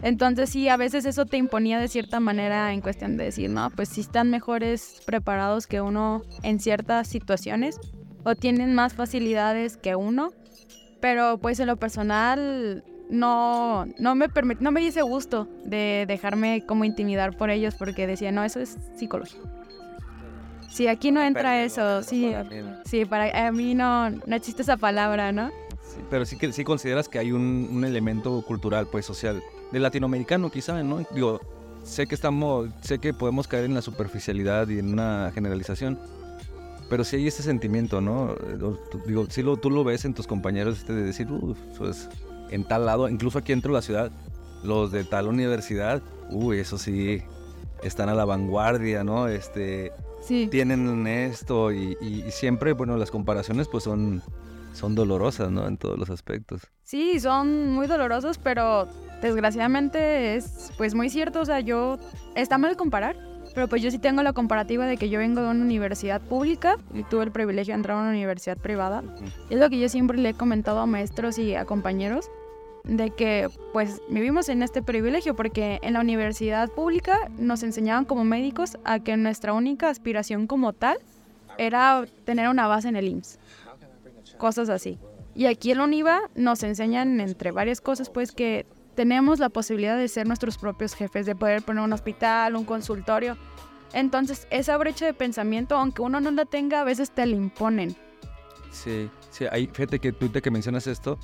[0.00, 3.70] Entonces sí, a veces eso te imponía de cierta manera en cuestión de decir, no,
[3.70, 7.80] pues si están mejores preparados que uno en ciertas situaciones
[8.22, 10.30] o tienen más facilidades que uno,
[11.04, 14.26] pero pues en lo personal no, no, me,
[14.60, 18.78] no me dice gusto de dejarme como intimidar por ellos porque decía, no, eso es
[18.96, 19.38] psicología.
[20.70, 22.32] Sí, aquí no entra eso, sí,
[22.86, 25.50] sí, para a mí no, no existe esa palabra, ¿no?
[25.82, 29.80] Sí, pero sí que sí consideras que hay un, un, elemento cultural, pues social, de
[29.80, 31.04] latinoamericano quizá, ¿no?
[31.10, 31.38] Digo,
[31.82, 35.98] sé que estamos, sé que podemos caer en la superficialidad y en una generalización,
[36.88, 38.34] pero sí hay ese sentimiento, ¿no?
[39.06, 42.08] Digo, sí lo, tú lo ves en tus compañeros este, de decir, uff, pues
[42.50, 44.12] en tal lado, incluso aquí dentro de la ciudad,
[44.62, 47.22] los de tal universidad, uy, eso sí,
[47.82, 49.28] están a la vanguardia, ¿no?
[49.28, 49.92] Este,
[50.22, 50.48] Sí.
[50.50, 54.22] tienen esto y, y- y siempre, bueno, las comparaciones pues son,
[54.72, 55.66] son dolorosas, ¿no?
[55.66, 56.62] En todos los aspectos.
[56.82, 58.88] Sí, son muy dolorosos, pero
[59.20, 61.40] desgraciadamente es pues muy cierto.
[61.40, 61.98] O sea, yo
[62.34, 63.16] está mal comparar,
[63.54, 66.76] pero pues yo sí tengo la comparativa de que yo vengo de una universidad pública
[66.92, 69.02] y tuve el privilegio de entrar a una universidad privada.
[69.48, 72.30] Es lo que yo siempre le he comentado a maestros y a compañeros
[72.82, 78.24] de que pues vivimos en este privilegio porque en la universidad pública nos enseñaban como
[78.24, 80.98] médicos a que nuestra única aspiración como tal
[81.56, 83.38] era tener una base en el IMSS.
[84.36, 84.98] Cosas así.
[85.34, 89.96] Y aquí en la UNIVA nos enseñan entre varias cosas pues que tenemos la posibilidad
[89.96, 93.36] de ser nuestros propios jefes, de poder poner un hospital, un consultorio.
[93.92, 97.96] Entonces esa brecha de pensamiento, aunque uno no la tenga, a veces te la imponen.
[98.70, 101.18] Sí, sí, ahí, fíjate que tú te que mencionas esto,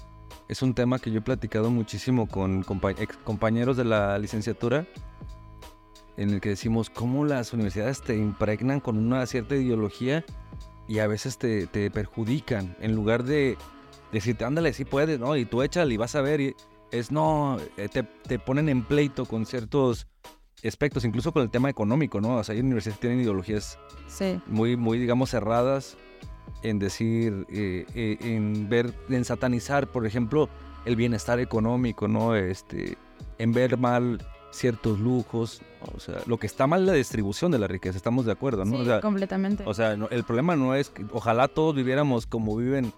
[0.49, 2.65] es un tema que yo he platicado muchísimo con
[2.99, 4.87] ex compañeros de la licenciatura,
[6.17, 10.25] en el que decimos cómo las universidades te impregnan con una cierta ideología
[10.87, 13.57] y a veces te, te perjudican, en lugar de
[14.13, 15.37] decirte, ándale, sí puedes, ¿no?
[15.37, 16.57] Y tú échale y vas a ver, y
[16.93, 20.07] es no, eh, te, te ponen en pleito con ciertos
[20.65, 22.37] aspectos, incluso con el tema económico, ¿no?
[22.37, 24.41] O sea, hay universidades que tienen ideologías Sí.
[24.47, 25.97] muy, muy, digamos, cerradas
[26.63, 30.49] en decir, eh, eh, en ver, en satanizar, por ejemplo,
[30.85, 32.35] el bienestar económico, ¿no?
[32.35, 32.99] Este,
[33.39, 35.63] en ver mal ciertos lujos,
[35.95, 38.65] o sea, lo que está mal es la distribución de la riqueza, estamos de acuerdo,
[38.65, 38.77] ¿no?
[38.77, 39.63] Sí, o sea, completamente.
[39.65, 42.93] o sea, no- el problema no es que ojalá todos viviéramos como viven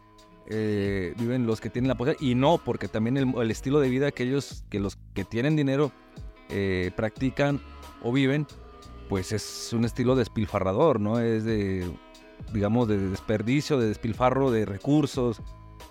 [0.49, 3.89] eh, viven los que tienen la posibilidad y no, porque también el, el estilo de
[3.89, 5.93] vida que ellos, que los que tienen dinero
[6.49, 7.61] eh, practican
[8.03, 8.47] o viven,
[9.09, 11.19] pues es un estilo despilfarrador, ¿no?
[11.21, 11.91] Es de,
[12.53, 15.41] digamos, de desperdicio, de despilfarro de recursos,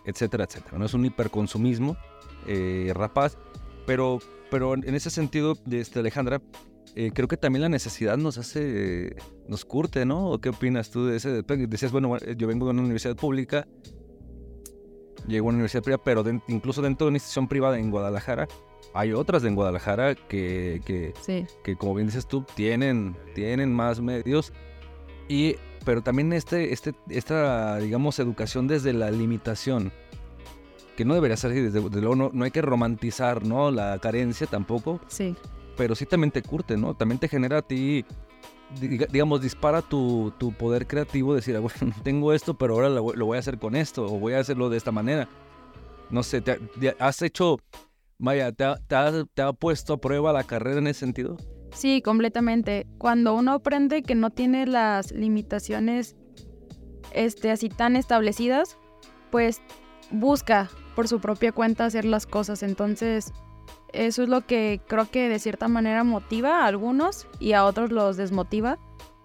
[0.05, 0.77] etcétera, etcétera.
[0.77, 1.97] No es un hiperconsumismo
[2.47, 3.37] eh, rapaz,
[3.85, 6.41] pero, pero en ese sentido, este, Alejandra,
[6.95, 9.15] eh, creo que también la necesidad nos hace,
[9.47, 10.29] nos curte, ¿no?
[10.29, 11.41] ¿O ¿Qué opinas tú de ese?
[11.41, 13.67] Decías, bueno, yo vengo de una universidad pública,
[15.27, 18.47] llego a una universidad privada, pero incluso dentro de una institución privada en Guadalajara,
[18.93, 21.45] hay otras en Guadalajara que, que, Sí.
[21.63, 24.51] que como bien dices tú, tienen, tienen más medios.
[25.29, 25.55] Y,
[25.85, 29.91] pero también este, este, esta, digamos, educación desde la limitación,
[30.97, 33.71] que no debería ser desde, desde luego no, no hay que romantizar, ¿no?
[33.71, 35.35] La carencia tampoco, Sí.
[35.77, 36.93] pero sí también te curte, ¿no?
[36.95, 38.03] También te genera a ti,
[38.79, 43.03] digamos, dispara tu, tu poder creativo, decir, "Ah, bueno, no tengo esto, pero ahora lo,
[43.03, 45.27] voy- a hacer con esto, o voy a hacerlo de esta manera.
[46.09, 47.57] No sé, te, ha- te has hecho,
[48.17, 48.95] vaya, te te
[49.33, 51.37] te ha puesto a prueba la carrera en ese sentido?
[51.73, 52.85] Sí, completamente.
[52.97, 56.15] Cuando uno aprende que no tiene las limitaciones
[57.13, 58.77] este, así tan establecidas,
[59.31, 59.61] pues
[60.11, 62.61] busca por su propia cuenta hacer las cosas.
[62.63, 63.31] Entonces,
[63.93, 67.91] eso es lo que creo que de cierta manera motiva a algunos y a otros
[67.91, 68.77] los desmotiva.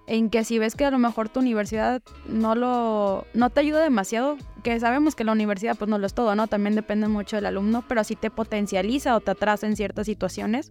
[0.09, 3.83] En que si ves que a lo mejor tu universidad no lo no te ayuda
[3.83, 6.47] demasiado, que sabemos que la universidad pues no lo es todo, ¿no?
[6.47, 10.71] También depende mucho del alumno, pero si te potencializa o te atrasa en ciertas situaciones.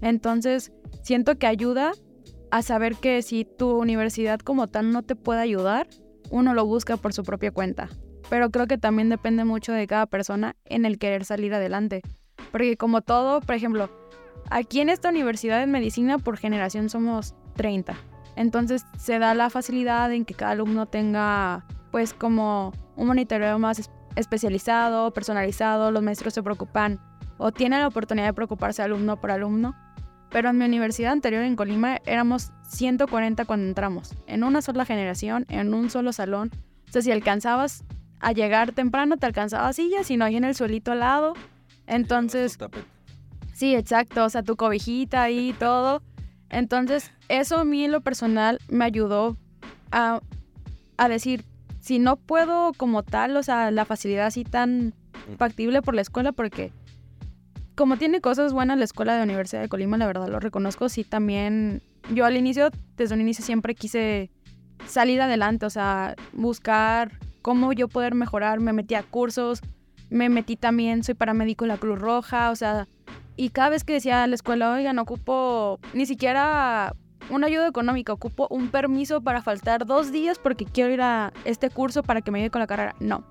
[0.00, 0.72] Entonces,
[1.02, 1.92] siento que ayuda
[2.52, 5.88] a saber que si tu universidad como tal no te puede ayudar,
[6.30, 7.88] uno lo busca por su propia cuenta.
[8.30, 12.02] Pero creo que también depende mucho de cada persona en el querer salir adelante.
[12.52, 13.90] Porque como todo, por ejemplo,
[14.50, 17.94] aquí en esta universidad en medicina por generación somos 30.
[18.36, 23.78] Entonces se da la facilidad en que cada alumno tenga pues como un monitoreo más
[23.78, 27.00] es- especializado, personalizado, los maestros se preocupan
[27.38, 29.74] o tienen la oportunidad de preocuparse alumno por alumno.
[30.30, 35.44] Pero en mi universidad anterior en Colima éramos 140 cuando entramos, en una sola generación,
[35.50, 36.50] en un solo salón.
[36.88, 37.84] O sea, si alcanzabas
[38.20, 41.34] a llegar temprano, te alcanzaba silla, si no, ahí en el suelito al lado.
[41.92, 42.58] Entonces,
[43.52, 46.02] Sí, exacto, o sea, tu cobijita y todo.
[46.50, 49.36] Entonces, eso a mí en lo personal me ayudó
[49.90, 50.20] a,
[50.96, 51.44] a decir,
[51.80, 54.94] si no puedo como tal, o sea, la facilidad así tan
[55.38, 56.72] factible por la escuela, porque
[57.74, 60.88] como tiene cosas buenas la escuela de la Universidad de Colima, la verdad lo reconozco,
[60.88, 61.82] sí también,
[62.12, 64.30] yo al inicio, desde un inicio siempre quise
[64.86, 69.60] salir adelante, o sea, buscar cómo yo poder mejorar, me metí a cursos,
[70.12, 72.86] me metí también, soy paramédico en la Cruz Roja, o sea,
[73.36, 76.94] y cada vez que decía a la escuela, oigan, ocupo ni siquiera
[77.30, 81.70] una ayuda económica, ocupo un permiso para faltar dos días porque quiero ir a este
[81.70, 82.94] curso para que me ayude con la carrera.
[83.00, 83.24] No.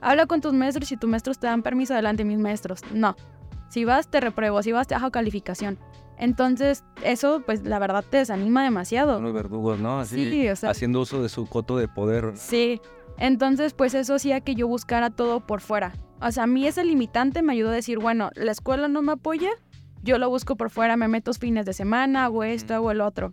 [0.00, 2.80] Habla con tus maestros y tus maestros te dan permiso adelante, mis maestros.
[2.92, 3.16] No.
[3.68, 4.62] Si vas, te repruebo.
[4.62, 5.78] Si vas, te bajo calificación.
[6.16, 9.18] Entonces, eso, pues, la verdad te desanima demasiado.
[9.18, 10.00] Unos verdugos, ¿no?
[10.00, 12.32] Así, Sí, o sea, haciendo uso de su coto de poder.
[12.36, 12.80] Sí.
[13.18, 15.92] Entonces, pues eso hacía que yo buscara todo por fuera.
[16.20, 19.12] O sea, a mí ese limitante me ayudó a decir, bueno, la escuela no me
[19.12, 19.50] apoya,
[20.02, 23.32] yo lo busco por fuera, me meto fines de semana, hago esto, hago el otro.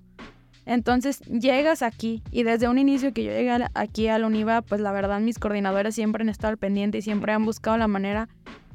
[0.65, 4.81] Entonces llegas aquí y desde un inicio que yo llegué aquí a la UNIVA, pues
[4.81, 8.29] la verdad mis coordinadores siempre han estado al pendiente y siempre han buscado la manera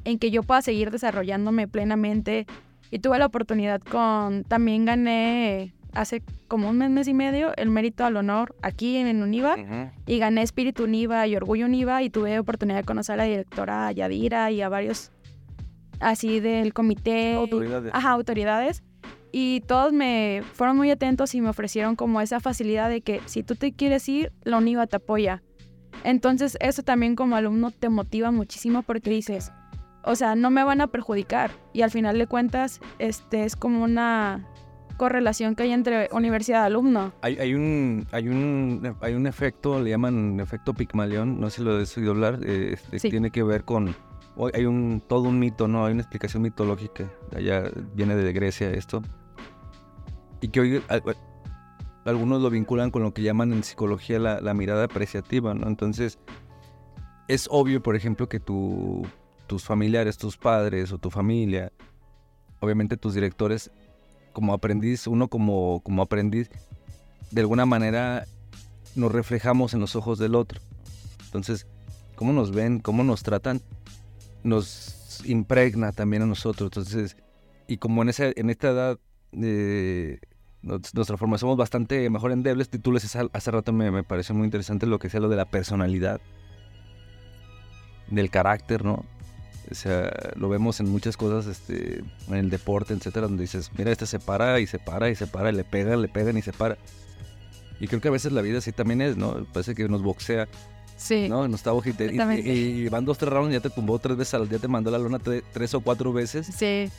[0.05, 2.47] en que yo pueda seguir desarrollándome plenamente.
[2.91, 7.69] Y tuve la oportunidad con, también gané hace como un mes, mes y medio el
[7.69, 12.39] mérito al honor aquí en UNIVA y gané Espíritu UNIVA y Orgullo UNIVA y tuve
[12.39, 15.11] oportunidad de conocer a la directora Yadira y a varios
[15.99, 17.35] así del comité.
[17.35, 17.91] Autoridades.
[17.93, 18.83] Ajá, autoridades.
[19.31, 23.43] Y todos me fueron muy atentos y me ofrecieron como esa facilidad de que si
[23.43, 25.41] tú te quieres ir, la UNIVA te apoya.
[26.03, 29.51] Entonces eso también como alumno te motiva muchísimo porque dices,
[30.03, 31.51] o sea, no me van a perjudicar.
[31.73, 34.47] Y al final de cuentas, este es como una
[35.01, 37.11] correlación que hay entre universidad y alumno.
[37.23, 41.63] Hay, hay, un, hay, un, hay un efecto, le llaman efecto Pigmalión, no sé si
[41.63, 43.95] lo he oído hablar, eh, este, tiene que ver con,
[44.53, 45.87] hay un, todo un mito, ¿no?
[45.87, 47.63] Hay una explicación mitológica, allá
[47.95, 49.01] viene de Grecia esto,
[50.39, 50.83] y que hoy
[52.05, 55.67] algunos lo vinculan con lo que llaman en psicología la, la mirada apreciativa, ¿no?
[55.67, 56.19] Entonces,
[57.27, 59.01] es obvio, por ejemplo, que tu,
[59.47, 61.71] tus familiares, tus padres o tu familia,
[62.59, 63.71] obviamente tus directores
[64.31, 66.49] como aprendiz, uno como, como aprendiz,
[67.31, 68.25] de alguna manera
[68.95, 70.61] nos reflejamos en los ojos del otro.
[71.25, 71.67] Entonces,
[72.15, 73.61] cómo nos ven, cómo nos tratan,
[74.43, 76.67] nos impregna también a nosotros.
[76.67, 77.17] Entonces,
[77.67, 78.99] y como en, esa, en esta edad
[79.33, 80.19] eh,
[80.61, 84.85] nos, transformamos bastante mejor en débiles, tú hace, hace rato me, me pareció muy interesante
[84.85, 86.19] lo que sea lo de la personalidad,
[88.09, 89.05] del carácter, ¿no?
[89.71, 93.91] O sea, lo vemos en muchas cosas, este, en el deporte, etcétera, donde dices, mira,
[93.91, 96.41] este se para y se para y se para, y le pegan, le pegan y
[96.41, 96.77] se para.
[97.79, 99.45] Y creo que a veces la vida así también es, ¿no?
[99.53, 100.47] Parece que nos boxea.
[100.97, 101.29] Sí.
[101.29, 101.47] ¿No?
[101.47, 104.59] Nos está y, y, van dos, tres rounds, ya te tumbó tres veces al día,
[104.59, 106.45] te mandó la luna tres o cuatro veces.
[106.45, 106.91] Sí.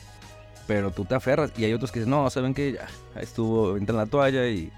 [0.67, 1.53] Pero tú te aferras.
[1.57, 2.87] Y hay otros que dicen, no, saben que ya,
[3.21, 4.73] estuvo, entra en la toalla y,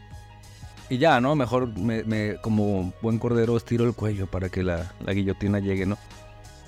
[0.90, 1.36] y ya, ¿no?
[1.36, 5.88] Mejor me, me, como buen cordero estiro el cuello para que la, la guillotina llegue,
[5.88, 5.98] ¿no?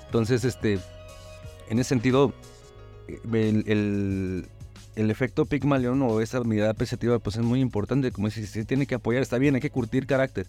[0.07, 0.79] Entonces, este,
[1.69, 2.33] en ese sentido,
[3.33, 4.47] el,
[4.95, 8.11] efecto Pygmalion o esa mirada apreciativa pues es muy importante.
[8.11, 10.47] Como dices, se tiene que apoyar, está bien, hay que curtir carácter.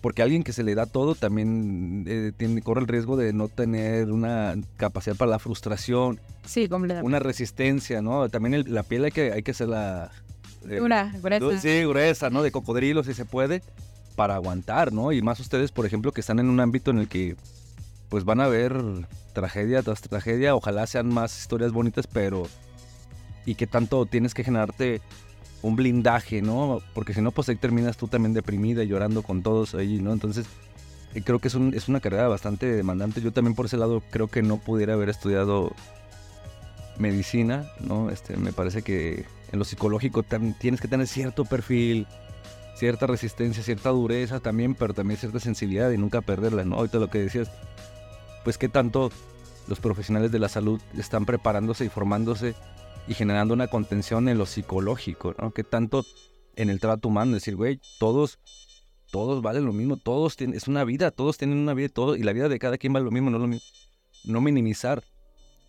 [0.00, 3.46] Porque alguien que se le da todo también eh, tiene, corre el riesgo de no
[3.46, 6.20] tener una capacidad para la frustración.
[6.44, 7.06] Sí, completamente.
[7.06, 8.28] Una resistencia, ¿no?
[8.28, 10.10] También la piel hay que, hay que hacerla...
[10.68, 11.60] Eh, gruesa.
[11.60, 12.42] Sí, gruesa, ¿no?
[12.42, 13.62] De cocodrilo si se puede,
[14.16, 15.12] para aguantar, ¿no?
[15.12, 17.36] Y más ustedes, por ejemplo, que están en un ámbito en el que
[18.12, 18.74] pues van a ver
[19.32, 20.54] tragedia tras tragedia.
[20.54, 22.42] Ojalá sean más historias bonitas, pero.
[23.46, 25.00] Y que tanto tienes que generarte
[25.62, 26.82] un blindaje, ¿no?
[26.92, 30.12] Porque si no, pues ahí terminas tú también deprimida y llorando con todos ahí, ¿no?
[30.12, 30.44] Entonces,
[31.14, 33.22] eh, creo que es, un, es una carrera bastante demandante.
[33.22, 35.72] Yo también por ese lado creo que no pudiera haber estudiado
[36.98, 38.10] medicina, ¿no?
[38.10, 42.06] Este, me parece que en lo psicológico tienes que tener cierto perfil,
[42.76, 46.76] cierta resistencia, cierta dureza también, pero también cierta sensibilidad y nunca perderla, ¿no?
[46.76, 47.50] Ahorita lo que decías,
[48.44, 49.10] pues qué tanto
[49.68, 52.54] los profesionales de la salud están preparándose y formándose
[53.06, 55.52] y generando una contención en lo psicológico, ¿no?
[55.52, 56.04] Qué tanto
[56.56, 58.38] en el trato humano, decir, güey, todos,
[59.10, 62.16] todos valen lo mismo, todos tienen, es una vida, todos tienen una vida y todo,
[62.16, 63.66] y la vida de cada quien vale lo mismo, no lo mismo.
[64.24, 65.02] No minimizar.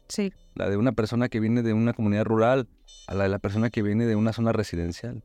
[0.07, 0.31] Sí.
[0.53, 2.67] La de una persona que viene de una comunidad rural
[3.07, 5.23] a la de la persona que viene de una zona residencial.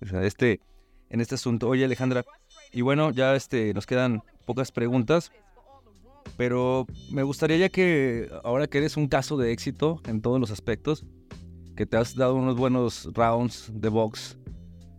[0.00, 0.60] O sea, este,
[1.10, 1.68] en este asunto.
[1.68, 2.24] Oye, Alejandra,
[2.72, 5.32] y bueno, ya este, nos quedan pocas preguntas.
[6.38, 10.52] Pero me gustaría ya que ahora que eres un caso de éxito en todos los
[10.52, 11.04] aspectos,
[11.76, 14.38] que te has dado unos buenos rounds de box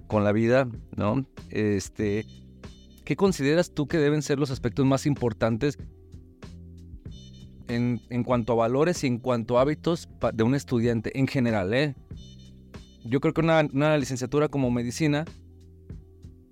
[0.08, 0.68] con la vida,
[0.98, 1.26] ¿no?
[1.50, 2.26] Este,
[3.06, 5.78] ¿qué consideras tú que deben ser los aspectos más importantes
[7.70, 11.74] en, en cuanto a valores y en cuanto a hábitos de un estudiante en general,
[11.74, 11.96] eh?
[13.06, 15.24] Yo creo que una, una licenciatura como medicina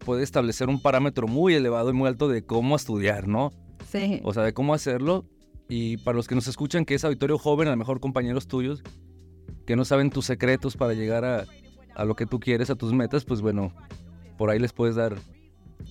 [0.06, 3.52] puede establecer un parámetro muy elevado y muy alto de cómo estudiar, ¿no?
[4.24, 5.26] O sea, de cómo hacerlo.
[5.70, 8.84] Y para los que nos escuchan, que es auditorio joven, a lo mejor compañeros tuyos,
[9.66, 11.46] que no saben tus secretos para llegar a,
[11.96, 13.74] a lo que tú quieres, a tus metas, pues bueno,
[14.38, 15.18] por ahí les puedes dar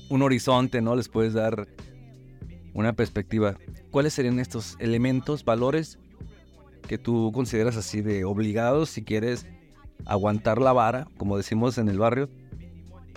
[0.09, 0.97] un horizonte, ¿no?
[0.97, 1.69] Les puedes dar
[2.75, 3.57] una perspectiva.
[3.91, 5.99] ¿Cuáles serían estos elementos, valores
[6.87, 9.47] que tú consideras así de obligados si quieres
[10.05, 12.29] aguantar la vara, como decimos en el barrio,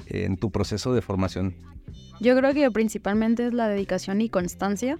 [0.08, 1.69] en tu proceso de formación?
[2.20, 5.00] Yo creo que principalmente es la dedicación y constancia,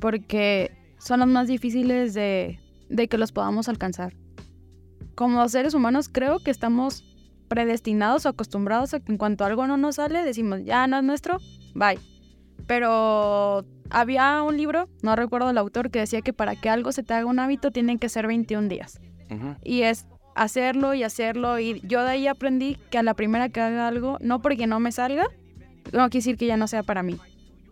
[0.00, 2.58] porque son los más difíciles de,
[3.10, 4.14] que los podamos alcanzar.
[5.14, 7.04] Como seres humanos creo que estamos
[7.48, 11.04] predestinados o acostumbrados a que en cuanto algo no nos sale, decimos, ya no es
[11.04, 11.38] nuestro,
[11.74, 11.98] bye.
[12.66, 17.02] Pero había un libro, no recuerdo el autor, que decía que para que algo se
[17.02, 19.00] te haga un hábito tienen que ser 21 días.
[19.62, 21.58] Y es hacerlo y hacerlo.
[21.58, 24.80] Y yo de ahí aprendí que a la primera que haga algo, no porque no
[24.80, 25.26] me salga,
[25.92, 27.18] no quiere decir que ya no sea para mí.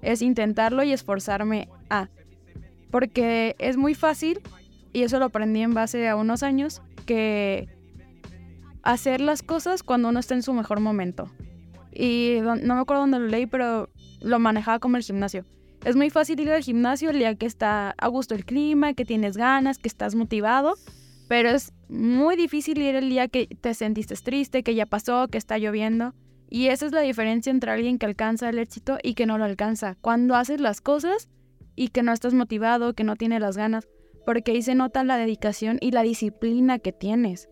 [0.03, 2.09] Es intentarlo y esforzarme a.
[2.91, 4.41] Porque es muy fácil,
[4.93, 7.69] y eso lo aprendí en base a unos años, que
[8.83, 11.31] hacer las cosas cuando uno está en su mejor momento.
[11.93, 13.89] Y no me acuerdo dónde lo leí, pero
[14.21, 15.45] lo manejaba como el gimnasio.
[15.85, 19.05] Es muy fácil ir al gimnasio el día que está a gusto el clima, que
[19.05, 20.75] tienes ganas, que estás motivado,
[21.29, 25.39] pero es muy difícil ir el día que te sentiste triste, que ya pasó, que
[25.39, 26.15] está lloviendo.
[26.49, 29.45] Y esa es la diferencia entre alguien que alcanza el éxito y que no lo
[29.45, 29.97] alcanza.
[30.01, 31.29] Cuando haces las cosas
[31.75, 33.89] y que no estás motivado, que no tienes las ganas,
[34.25, 37.49] porque ahí se nota la dedicación y la disciplina que tienes.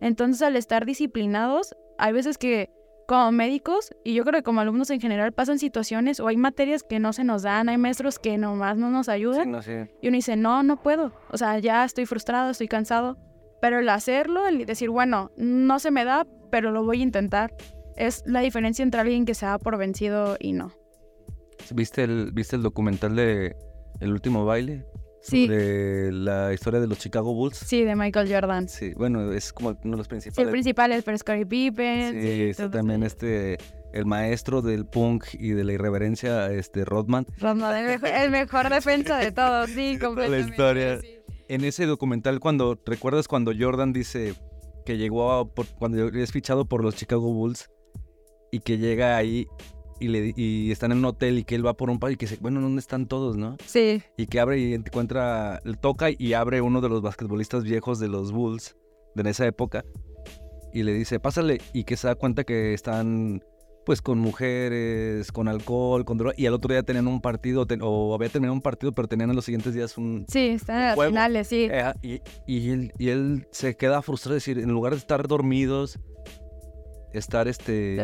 [0.00, 2.70] Entonces al estar disciplinados, hay veces que
[3.10, 6.84] como médicos y yo creo que como alumnos en general pasan situaciones o hay materias
[6.84, 9.48] que no se nos dan, hay maestros que nomás no nos ayudan
[10.00, 13.18] y uno dice, no, no puedo, o sea, ya estoy frustrado, estoy cansado,
[13.60, 17.52] pero el hacerlo, el decir, bueno, no se me da, pero lo voy a intentar,
[18.00, 20.72] es la diferencia entre alguien que se da por vencido y no.
[21.74, 23.54] ¿Viste el, ¿viste el documental de
[24.00, 24.86] El último baile?
[25.20, 25.46] Sí.
[25.46, 27.58] De la historia de los Chicago Bulls.
[27.58, 28.70] Sí, de Michael Jordan.
[28.70, 30.36] Sí, bueno, es como uno de los principales.
[30.36, 32.54] Sí, el principal es pero Scottie Pippen.
[32.54, 33.58] Sí, también este,
[33.92, 37.26] el maestro del punk y de la irreverencia, este, Rodman.
[37.38, 40.46] Rodman, el mejor, defensa de todos, sí, completamente.
[40.46, 41.00] La historia.
[41.48, 44.32] En ese documental, cuando, ¿recuerdas cuando Jordan dice
[44.86, 45.46] que llegó a,
[45.78, 47.68] cuando es fichado por los Chicago Bulls
[48.50, 49.46] y que llega ahí
[50.00, 52.16] y, le, y están en un hotel y que él va por un par y
[52.16, 53.56] que dice, bueno, ¿dónde están todos, no?
[53.66, 54.02] Sí.
[54.16, 58.32] Y que abre y encuentra, toca y abre uno de los basquetbolistas viejos de los
[58.32, 58.76] Bulls
[59.14, 59.84] de esa época
[60.72, 63.42] y le dice, pásale, y que se da cuenta que están
[63.84, 68.14] pues con mujeres, con alcohol, con droga, y al otro día tenían un partido, o
[68.14, 70.26] había terminado un partido, pero tenían en los siguientes días un...
[70.28, 71.68] Sí, están en las finales, sí.
[72.02, 75.98] y, y, él, y él se queda frustrado, es decir, en lugar de estar dormidos,
[77.12, 77.96] estar este,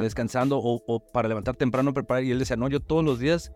[0.00, 2.24] descansando o, para levantar temprano, preparar.
[2.24, 3.52] Y él decía, no, yo todos los días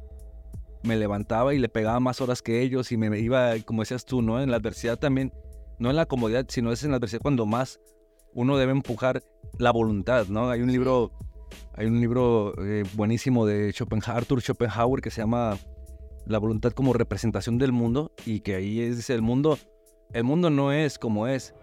[0.82, 4.22] me levantaba y le pegaba más horas que ellos y me iba, como decías tú,
[4.22, 4.42] ¿no?
[4.42, 5.32] En la adversidad también,
[5.78, 7.80] no en la comodidad, sino es en la adversidad cuando más
[8.34, 9.22] uno debe empujar
[9.59, 10.50] la voluntad, ¿no?
[10.50, 11.12] Hay un libro,
[11.74, 15.59] hay un libro eh, buenísimo de Schopenhauer, Arthur Schopenhauer que se llama
[16.26, 19.59] La voluntad como representación del mundo y que ahí dice, el mundo,
[20.12, 21.55] el mundo no es como es,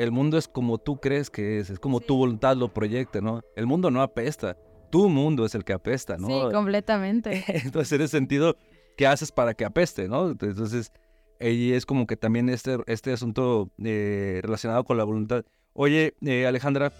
[0.00, 3.42] el mundo es como tú crees que es, es como tu voluntad lo proyecta, ¿no?
[3.54, 4.56] El mundo no apesta,
[4.90, 6.26] tu mundo es el que apesta, ¿no?
[6.26, 7.44] Sí, completamente.
[7.48, 8.56] Entonces, en ese sentido,
[8.96, 10.30] ¿qué haces para que apeste, no?
[10.30, 10.90] Entonces,
[11.38, 15.44] ahí es como que también este, este asunto eh, relacionado con la voluntad.
[15.74, 16.92] Oye, eh, Alejandra,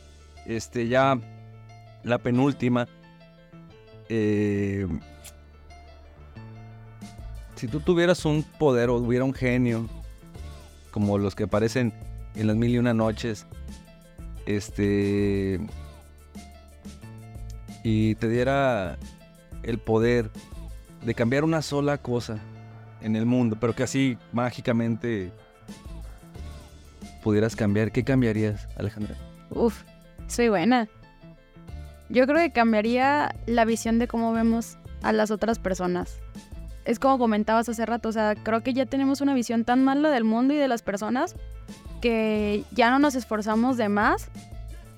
[0.45, 1.19] este, ya
[2.05, 2.87] la penúltima.
[4.11, 4.87] Eh,
[7.55, 9.89] si tú tuvieras un poder o hubiera un genio,
[10.91, 11.95] como los que aparecen
[12.41, 13.47] en las mil y una noches,
[14.47, 15.61] este,
[17.85, 18.99] y te diera
[19.63, 20.31] el poder
[21.05, 22.39] de cambiar una sola cosa
[23.03, 25.33] en el mundo, pero que así mágicamente
[27.23, 29.17] pudieras cambiar, ¿qué cambiarías, Alejandra?
[29.51, 29.83] Uf,
[30.27, 30.89] soy buena.
[32.09, 36.19] Yo creo que cambiaría la visión de cómo vemos a las otras personas.
[36.87, 40.09] Es como comentabas hace rato, o sea, creo que ya tenemos una visión tan mala
[40.11, 41.37] del mundo y de las personas
[42.01, 44.29] que ya no nos esforzamos de más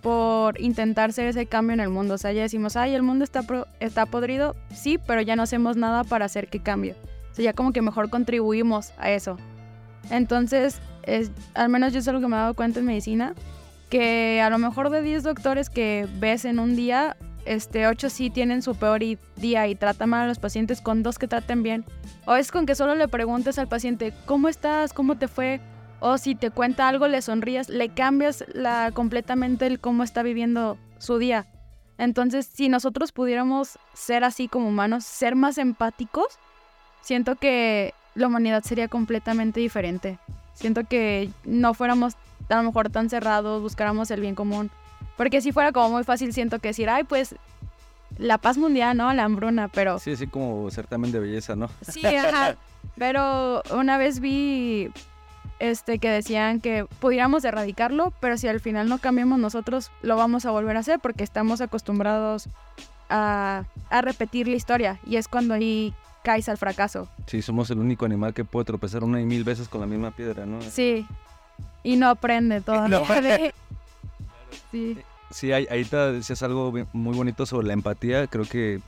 [0.03, 2.15] por intentar hacer ese cambio en el mundo.
[2.15, 3.45] O sea, ya decimos, ay, el mundo está,
[3.81, 6.97] está podrido, sí, pero ya no hacemos nada para hacer que cambie.
[7.31, 9.39] O sea, ya como que mejor contribuimos a eso.
[10.11, 13.35] Entonces, es, al menos yo es algo que me he dado cuenta en medicina,
[13.89, 18.31] que a lo mejor de 10 doctores que ves en un día, este, 8 sí
[18.31, 19.03] tienen su peor
[19.37, 21.85] día y tratan mal a los pacientes, con dos que traten bien.
[22.25, 24.93] O es con que solo le preguntes al paciente, ¿cómo estás?
[24.93, 25.61] ¿Cómo te fue?
[26.03, 30.77] O si te cuenta algo le sonrías, le cambias la, completamente el cómo está viviendo
[30.99, 31.47] su día.
[31.97, 36.41] Entonces, si nosotros pudiéramos ser así como humanos, ser más empáticos,
[37.03, 40.19] siento que la humanidad sería completamente diferente.
[40.55, 42.15] Siento que no fuéramos
[42.49, 44.73] a lo mejor tan cerrados, buscáramos el bien común.
[45.17, 47.37] Porque si fuera como muy fácil, siento que decir, ay, pues
[48.19, 49.13] la paz mundial, ¿no?
[49.13, 50.01] La hambruna, pero...
[50.01, 51.71] Sí, así como certamen de belleza, ¿no?
[51.89, 52.57] Sí, ajá.
[52.99, 54.91] Pero una vez vi
[55.63, 60.45] este, que decían que pudiéramos erradicarlo, pero si al final no cambiamos nosotros, lo vamos
[60.45, 62.49] a volver a hacer porque estamos acostumbrados
[63.09, 63.63] a,
[64.03, 65.95] repetir la historia y es cuando ahí
[66.25, 67.09] caes al fracaso.
[67.29, 70.11] Sí, somos el único animal que puede tropezar una y mil veces con la misma
[70.11, 70.61] piedra, ¿no?
[70.63, 71.07] Sí,
[71.85, 73.01] y no aprende todavía.
[74.73, 74.99] sí.
[75.31, 78.27] Sí, ahí, ahí te decías algo muy bonito sobre la empatía.
[78.27, 78.81] Creo que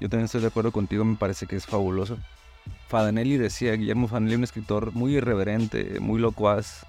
[0.00, 2.18] yo también estoy de acuerdo contigo, me parece que es fabuloso.
[2.88, 6.86] Fadanelli decía, Guillermo Fadanelli, un escritor muy irreverente, muy locuaz,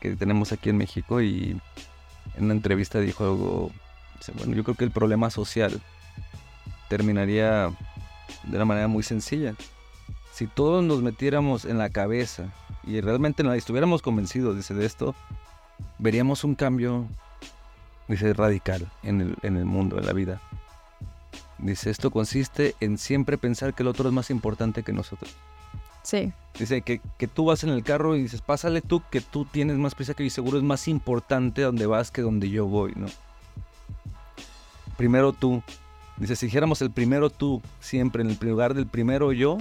[0.00, 1.60] que tenemos aquí en México y
[2.36, 3.70] en una entrevista dijo algo,
[4.36, 5.80] bueno, yo creo que el problema social
[6.88, 7.70] terminaría
[8.44, 9.54] de una manera muy sencilla.
[10.32, 12.52] Si todos nos metiéramos en la cabeza
[12.84, 15.14] y realmente estuviéramos convencidos de esto,
[15.98, 17.06] veríamos un cambio
[18.08, 20.40] dice, radical en el, en el mundo, en la vida.
[21.62, 25.32] Dice, esto consiste en siempre pensar que el otro es más importante que nosotros.
[26.02, 26.32] Sí.
[26.58, 29.76] Dice que, que, tú vas en el carro y dices, pásale tú, que tú tienes
[29.76, 33.06] más prisa que yo, seguro es más importante donde vas que donde yo voy, ¿no?
[34.96, 35.62] Primero tú.
[36.16, 39.58] Dice, si dijéramos el primero tú, siempre en el lugar del primero yo,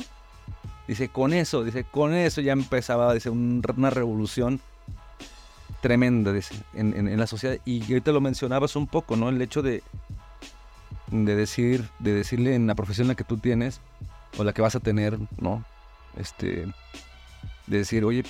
[0.88, 4.60] dice, con eso, dice, con eso ya empezaba, dice, una revolución
[5.82, 7.58] tremenda dice, en, en, la sociedad.
[7.66, 9.30] Y ahorita lo mencionabas un poco, ¿no?
[9.30, 9.84] El hecho de,
[11.12, 13.82] de decir, de decirle en la profesión la que tú tienes,
[14.38, 15.64] o la que vas a tener, ¿no?
[16.18, 16.68] este,
[17.68, 18.24] de decir, oye,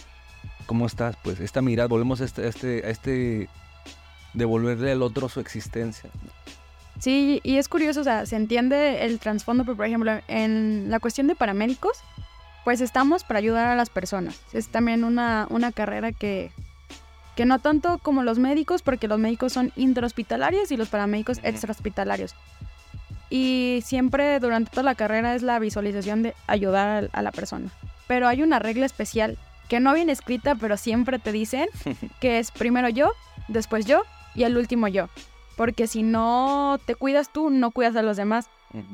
[0.65, 1.15] ¿cómo estás?
[1.23, 3.49] Pues esta mirada, volvemos a este, a este, a este
[4.33, 6.09] devolverle al otro su existencia.
[6.99, 10.99] Sí, y es curioso, o sea, se entiende el trasfondo, pero por ejemplo, en la
[10.99, 11.97] cuestión de paramédicos,
[12.63, 14.39] pues estamos para ayudar a las personas.
[14.53, 16.51] Es también una, una carrera que,
[17.35, 22.35] que no tanto como los médicos, porque los médicos son intrahospitalarios y los paramédicos extrahospitalarios.
[23.31, 27.69] Y siempre durante toda la carrera es la visualización de ayudar a, la persona.
[28.05, 29.37] Pero hay una regla especial
[29.69, 31.69] que no viene escrita, pero siempre te dicen
[32.19, 33.13] que es primero yo,
[33.47, 34.03] después yo
[34.35, 35.07] y al último yo.
[35.55, 38.49] Porque si no te cuidas tú, no cuidas a los demás.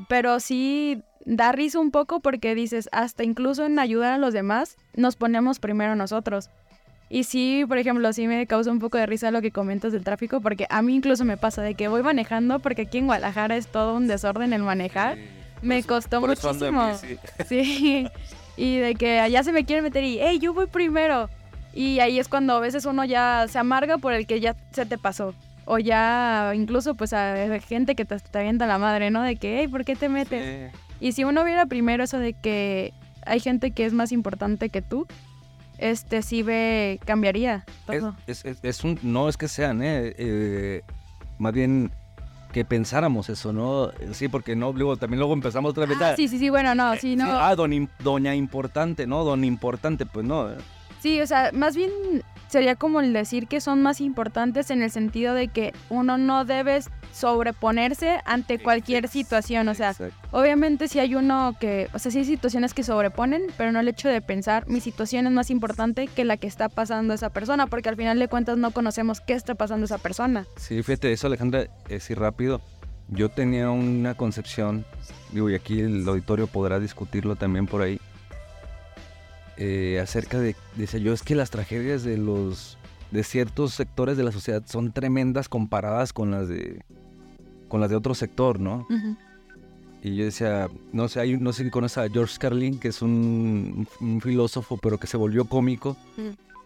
[0.08, 4.76] Pero sí da risa un poco porque dices, hasta incluso en ayudar a los demás,
[4.94, 6.48] nos ponemos primero nosotros.
[7.10, 10.04] Y sí, por ejemplo, sí me causa un poco de risa lo que comentas del
[10.04, 13.56] tráfico, porque a mí incluso me pasa de que voy manejando, porque aquí en Guadalajara
[13.56, 15.16] es todo un desorden el manejar.
[15.62, 16.92] me costó muchísimo.
[17.48, 18.08] sí.
[18.56, 21.30] Y de que allá se me quiere meter y, hey, yo voy primero.
[21.72, 24.84] Y ahí es cuando a veces uno ya se amarga por el que ya se
[24.84, 25.34] te pasó.
[25.64, 29.22] O ya incluso pues a gente que te, te avienta la madre, ¿no?
[29.22, 30.72] De que, hey, ¿por qué te metes?
[31.00, 32.92] Y si uno viera primero eso de que
[33.24, 35.06] hay gente que es más importante que tú,
[35.78, 38.16] este sí ve, cambiaría todo.
[38.26, 40.82] Es, es, un, no es que sean, eh, eh,
[41.38, 41.90] más bien
[42.52, 43.90] que pensáramos eso, ¿no?
[44.12, 45.98] Sí, porque no, luego también luego empezamos otra vez.
[46.00, 47.26] Ah, sí, sí, sí, bueno, no, sí, no.
[47.28, 49.24] ah, doña importante, ¿no?
[49.24, 50.48] Don importante, pues no.
[51.00, 51.90] Sí, o sea, más bien
[52.48, 56.44] sería como el decir que son más importantes en el sentido de que uno no
[56.44, 56.80] debe
[57.12, 59.68] sobreponerse ante cualquier situación.
[59.68, 59.94] O sea,
[60.30, 63.88] obviamente si hay uno que, o sea, sí hay situaciones que sobreponen, pero no el
[63.88, 67.66] hecho de pensar mi situación es más importante que la que está pasando esa persona,
[67.66, 70.46] porque al final de cuentas no conocemos qué está pasando esa persona.
[70.56, 72.60] Sí, fíjate, eso Alejandra, es ir rápido.
[73.08, 74.84] Yo tenía una concepción,
[75.32, 77.98] digo, y aquí el auditorio podrá discutirlo también por ahí,
[79.60, 82.77] eh, acerca de, dice yo, es que las tragedias de los
[83.10, 86.82] de ciertos sectores de la sociedad son tremendas comparadas con las de
[87.68, 88.86] con las de otro sector, ¿no?
[90.02, 93.02] Y yo decía, no sé, hay, no sé si conoces a George Carlin, que es
[93.02, 93.86] un,
[94.22, 95.96] filósofo, pero que se volvió cómico.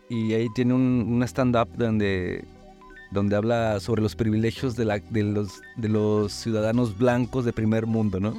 [0.09, 2.45] Y ahí tiene un, stand-up donde,
[3.11, 7.86] donde habla sobre los privilegios de, la, de, los, de los ciudadanos blancos de primer
[7.86, 8.34] mundo, ¿no?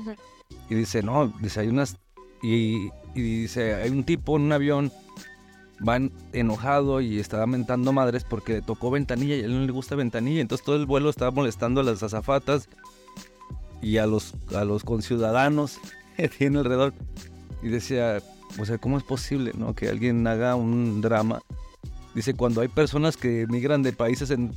[0.70, 1.97] Y dice, no, dice, hay unas...
[2.41, 4.91] Y, y dice, hay un tipo en un avión
[5.88, 5.99] va
[6.32, 10.41] enojado y está mentando madres porque tocó ventanilla y a él no le gusta ventanilla.
[10.41, 12.69] Entonces todo el vuelo estaba molestando a las azafatas
[13.82, 15.80] y a los, a los conciudadanos
[16.17, 16.93] que tiene alrededor.
[17.61, 18.21] Y decía,
[18.59, 19.74] o sea, ¿cómo es posible no?
[19.74, 21.41] que alguien haga un drama?
[22.13, 24.53] Dice, cuando hay personas que migran de países en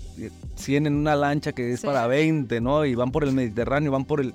[0.57, 2.85] 100 en una lancha que es para 20, ¿no?
[2.85, 4.35] Y van por el Mediterráneo, van por el,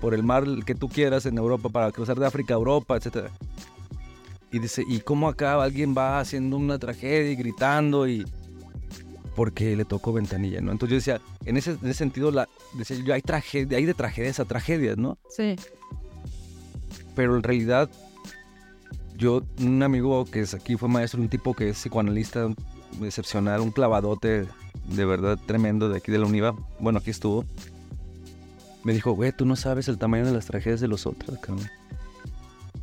[0.00, 3.32] por el mar que tú quieras en Europa para cruzar de África a Europa, etcétera
[4.54, 8.24] y dice, ¿y cómo acá alguien va haciendo una tragedia y gritando y
[9.34, 10.70] porque le tocó ventanilla, ¿no?
[10.70, 13.94] Entonces yo decía, en ese, en ese sentido, la, decía yo, hay, tragedia, hay de
[13.94, 15.18] tragedias a tragedias, ¿no?
[15.28, 15.56] Sí.
[17.16, 17.90] Pero en realidad,
[19.16, 22.48] yo, un amigo que es aquí fue maestro, un tipo que es psicoanalista
[23.02, 24.46] excepcional, un clavadote
[24.86, 27.44] de verdad tremendo de aquí de la UNIVA, bueno, aquí estuvo,
[28.84, 31.68] me dijo, güey, tú no sabes el tamaño de las tragedias de los otros, cabrón.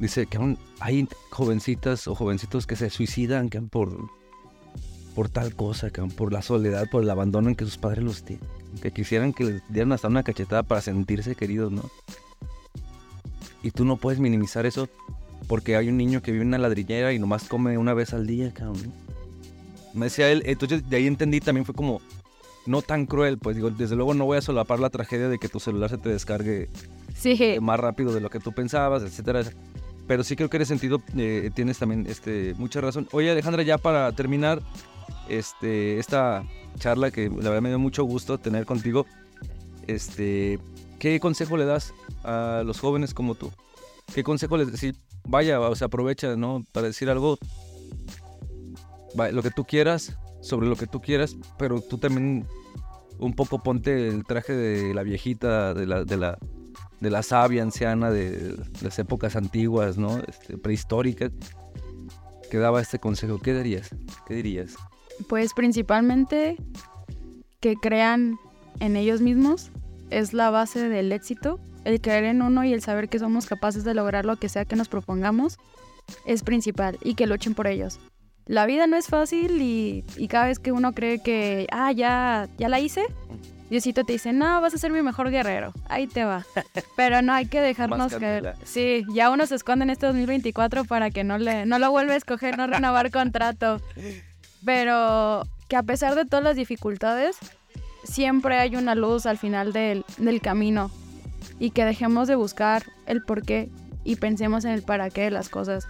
[0.01, 4.09] Dice que aún hay jovencitas o jovencitos que se suicidan que por,
[5.13, 8.23] por tal cosa, que por la soledad, por el abandono en que sus padres los
[8.23, 8.47] tienen.
[8.81, 11.83] Que quisieran que les dieran hasta una cachetada para sentirse queridos, ¿no?
[13.61, 14.89] Y tú no puedes minimizar eso
[15.47, 18.25] porque hay un niño que vive en una ladrillera y nomás come una vez al
[18.25, 18.91] día, cabrón.
[19.93, 22.01] Me decía él, entonces de ahí entendí también fue como
[22.65, 25.47] no tan cruel, pues digo, desde luego no voy a solapar la tragedia de que
[25.47, 26.69] tu celular se te descargue
[27.61, 29.43] más rápido de lo que tú pensabas, etcétera
[30.11, 33.07] pero sí creo que en ese sentido eh, tienes también este, mucha razón.
[33.13, 34.61] Oye, Alejandra, ya para terminar,
[35.29, 36.43] este, esta
[36.79, 39.05] charla que la verdad me dio mucho gusto tener contigo.
[39.87, 40.59] Este,
[40.99, 41.93] ¿Qué consejo le das
[42.25, 43.53] a los jóvenes como tú?
[44.13, 44.99] ¿Qué consejo les decís?
[45.25, 46.65] Vaya, o sea, aprovecha, ¿no?
[46.73, 47.37] Para decir algo,
[49.15, 52.45] lo que tú quieras, sobre lo que tú quieras, pero tú también
[53.17, 56.37] un poco ponte el traje de la viejita, de la,
[57.01, 60.19] de la sabia anciana de las épocas antiguas, ¿no?
[60.19, 61.31] Este, prehistóricas,
[62.49, 63.39] que daba este consejo.
[63.39, 63.89] ¿Qué dirías?
[64.27, 64.75] ¿Qué dirías?
[65.27, 66.57] Pues principalmente
[67.59, 68.37] que crean
[68.79, 69.71] en ellos mismos
[70.11, 71.59] es la base del éxito.
[71.83, 74.65] El creer en uno y el saber que somos capaces de lograr lo que sea
[74.65, 75.57] que nos propongamos
[76.25, 77.99] es principal y que luchen por ellos.
[78.45, 82.69] La vida no es fácil y, cada vez que uno cree que, ah, ya, ya
[82.69, 83.05] la hice,
[83.71, 85.71] Diosito te dice, no, vas a ser mi mejor guerrero.
[85.87, 86.45] Ahí te va.
[86.97, 88.55] Pero no hay que dejarnos caer.
[88.65, 92.11] Sí, ya uno se esconde en este 2024 para que no, le, no lo vuelva
[92.11, 93.81] a escoger, no renovar contrato.
[94.65, 97.37] Pero que a pesar de todas las dificultades,
[98.03, 100.91] siempre hay una luz al final del, del camino.
[101.57, 103.69] Y que dejemos de buscar el por qué
[104.03, 105.87] y pensemos en el para qué de las cosas.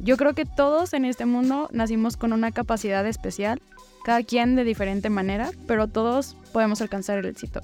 [0.00, 3.62] Yo creo que todos en este mundo nacimos con una capacidad especial,
[4.06, 7.60] cada quien de diferente manera, pero todos podemos alcanzar el éxito.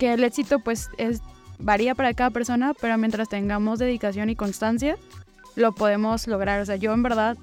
[0.00, 1.22] Que el éxito pues es,
[1.60, 4.96] varía para cada persona, pero mientras tengamos dedicación y constancia,
[5.54, 6.60] lo podemos lograr.
[6.60, 7.38] O sea, yo en verdad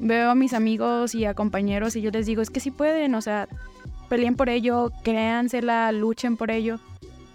[0.00, 3.14] veo a mis amigos y a compañeros y yo les digo, es que sí pueden,
[3.14, 3.46] o sea,
[4.08, 6.80] peleen por ello, créansela, luchen por ello,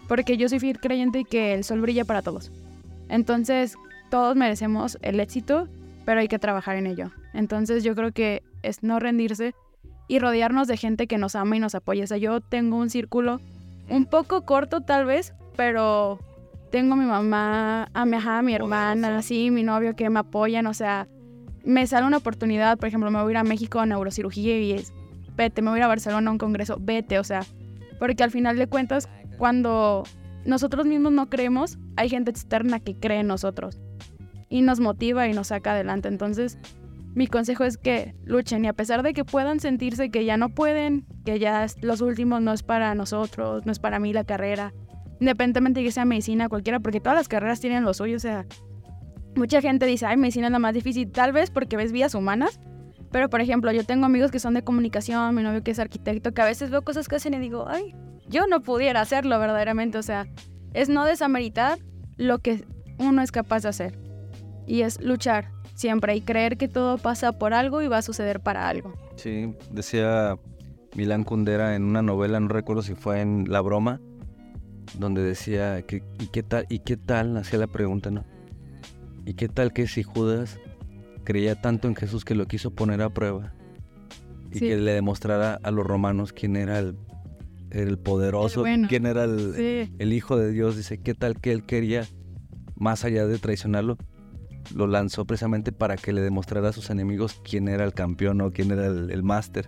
[0.10, 2.52] porque yo soy fiel creyente que el sol brilla para todos.
[3.08, 3.78] Entonces,
[4.10, 5.70] todos merecemos el éxito,
[6.04, 7.12] pero hay que trabajar en ello.
[7.34, 9.56] Entonces yo creo que es no rendirse
[10.10, 12.03] y rodearnos de gente que nos ama y nos apoya.
[12.03, 13.39] O sea, yo tengo un círculo
[13.89, 16.20] un poco corto tal vez, pero
[16.72, 20.66] tengo a mi mamá, a mi, a mi hermana, sí, mi novio que me apoyan.
[20.66, 21.07] O sea,
[21.64, 24.72] me sale una oportunidad, por ejemplo, me voy a ir a México a neurocirugía y
[24.74, 24.91] es,
[25.38, 27.45] vete, me voy a ir a Barcelona a un congreso, vete, o sea,
[27.99, 29.07] porque al final de cuentas,
[29.38, 30.03] cuando
[30.43, 33.80] nosotros mismos no creemos, hay gente externa que cree en nosotros
[34.49, 36.07] y nos motiva y nos saca adelante.
[36.07, 36.57] Entonces,
[37.16, 40.49] mi consejo es que luchen y a pesar de que puedan sentirse que ya no
[40.49, 44.74] pueden, que ya los últimos no es para nosotros, no es para mí la carrera,
[45.20, 48.45] independientemente de que sea medicina, cualquiera, porque todas las carreras tienen lo suyo, o sea,
[49.36, 52.60] mucha gente dice, ay, medicina es la más difícil, tal vez porque ves vidas humanas,
[53.12, 56.34] pero por ejemplo, yo tengo amigos que son de comunicación, mi novio que es arquitecto,
[56.34, 57.95] que a veces veo cosas que hacen y digo, ay,
[58.28, 60.28] yo no pudiera hacerlo verdaderamente, o sea,
[60.74, 61.80] es no desameritar
[62.18, 62.66] lo que
[62.99, 63.99] uno es capaz de hacer
[64.68, 68.42] y es luchar siempre y creer que todo pasa por algo y va a suceder
[68.42, 68.94] para algo.
[69.16, 70.38] Sí, decía
[70.94, 74.02] Milán Kundera en una novela, no recuerdo si fue en La Broma,
[74.98, 76.66] donde decía, que, ¿y qué tal?
[76.68, 77.38] ¿Y qué tal?
[77.38, 78.26] Hacía la pregunta, ¿no?
[79.26, 80.60] ¿Y qué tal que si Judas
[81.24, 83.54] creía tanto en Jesús que lo quiso poner a prueba
[84.52, 86.98] y que le demostrara a los romanos quién era el,
[87.70, 90.76] el poderoso, quién era el, el Hijo de Dios?
[90.76, 92.06] Dice, ¿qué tal que él quería,
[92.76, 93.98] más allá de traicionarlo,
[94.74, 98.51] lo lanzó precisamente para que le demostrara a sus enemigos quién era el campeón o
[98.51, 99.68] quién era el, máster.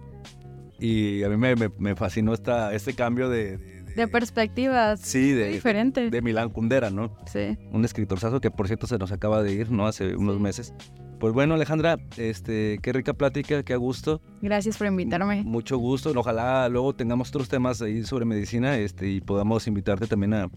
[0.79, 1.37] Y a mí
[1.77, 3.81] me, fascinó esta, este cambio de...
[3.95, 5.01] De, perspectivas.
[5.01, 6.09] Sí, de, diferente.
[6.09, 7.15] De, Milán Kundera, ¿no?
[7.25, 7.57] Sí.
[7.71, 9.85] Un escritorzazo que por cierto se nos acaba de ir, ¿no?
[9.85, 10.73] Hace unos meses.
[11.19, 14.21] Pues bueno, Alejandra, este, qué rica plática, qué a gusto.
[14.41, 15.43] Gracias por invitarme.
[15.43, 16.11] Mucho gusto.
[16.15, 20.49] Ojalá luego tengamos otros temas ahí sobre medicina este, y podamos invitarte también a,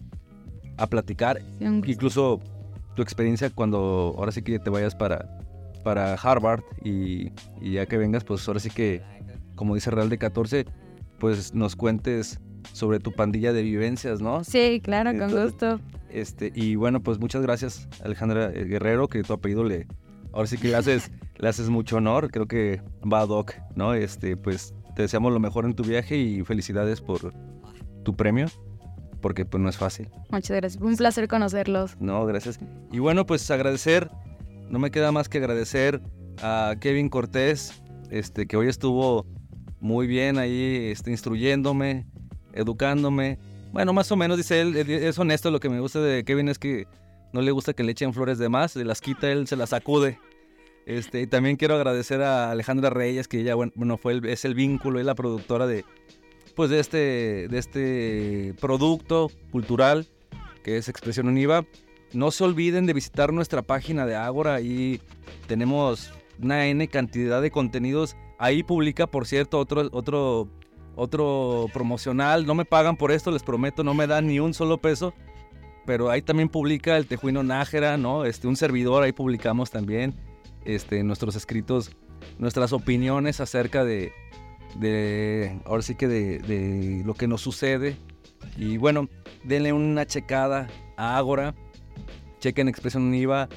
[0.77, 1.39] a platicar.
[1.59, 2.41] Incluso
[2.95, 5.37] tu experiencia cuando ahora sí que te vayas para,
[5.83, 7.31] para Harvard y,
[7.61, 9.01] ya que vengas, pues ahora sí que,
[9.55, 10.65] como dice Real de 14,
[11.19, 12.39] pues nos cuentes
[12.73, 14.43] sobre tu pandilla de vivencias, ¿no?
[14.43, 15.79] Sí, claro, con gusto.
[16.09, 19.87] Este, y bueno, pues muchas gracias, Alejandra eh, Guerrero, que tu apellido le,
[20.33, 23.93] ahora sí que le haces, le haces mucho honor, creo que va a Doc, ¿no?
[23.93, 27.33] Este, pues te deseamos lo mejor en tu viaje y felicidades por
[28.03, 28.47] tu premio
[29.25, 30.07] porque pues no es fácil.
[30.29, 31.99] Muchas gracias, un placer conocerlos.
[31.99, 32.59] No, gracias.
[32.91, 34.11] Y bueno, pues agradecer,
[34.69, 35.99] no me queda más que agradecer
[36.43, 39.25] a Kevin Cortés, este, que hoy estuvo
[39.79, 42.05] muy bien ahí este, instruyéndome,
[42.53, 43.39] educándome.
[43.73, 46.59] Bueno, más o menos, dice él, es honesto, lo que me gusta de Kevin es
[46.59, 46.85] que
[47.33, 49.71] no le gusta que le echen flores de más, se las quita él, se las
[49.71, 50.19] sacude.
[50.85, 54.99] Este, y también quiero agradecer a Alejandra Reyes, que ella, bueno, fue es el vínculo,
[54.99, 55.83] es la productora de,
[56.55, 60.07] pues de este, de este producto cultural
[60.63, 61.63] que es Expresión Univa.
[62.13, 64.99] No se olviden de visitar nuestra página de Ágora, ahí
[65.47, 68.15] tenemos una N cantidad de contenidos.
[68.39, 70.49] Ahí publica, por cierto, otro, otro,
[70.95, 72.47] otro promocional.
[72.47, 75.13] No me pagan por esto, les prometo, no me dan ni un solo peso.
[75.85, 78.25] Pero ahí también publica el Tejuino Nájera, ¿no?
[78.25, 80.15] Este, un servidor, ahí publicamos también
[80.63, 81.95] este, nuestros escritos
[82.39, 84.11] nuestras opiniones acerca de,
[84.75, 87.97] de ahora sí que de, de lo que nos sucede.
[88.57, 89.09] Y bueno,
[89.43, 91.55] denle una checada a Ágora,
[92.39, 93.49] chequen Expresión Univa,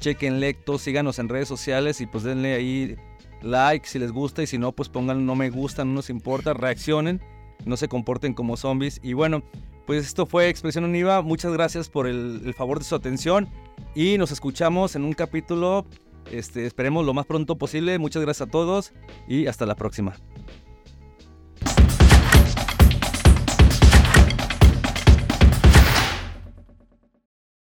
[0.00, 2.96] chequen Lecto, síganos en redes sociales y pues denle ahí
[3.42, 6.54] like si les gusta y si no, pues pongan no me gusta, no nos importa,
[6.54, 7.20] reaccionen,
[7.64, 9.00] no se comporten como zombies.
[9.02, 9.42] Y bueno,
[9.86, 13.48] pues esto fue Expresión Univa, muchas gracias por el, el favor de su atención
[13.94, 15.86] y nos escuchamos en un capítulo,
[16.30, 18.92] este, esperemos lo más pronto posible, muchas gracias a todos
[19.28, 20.14] y hasta la próxima.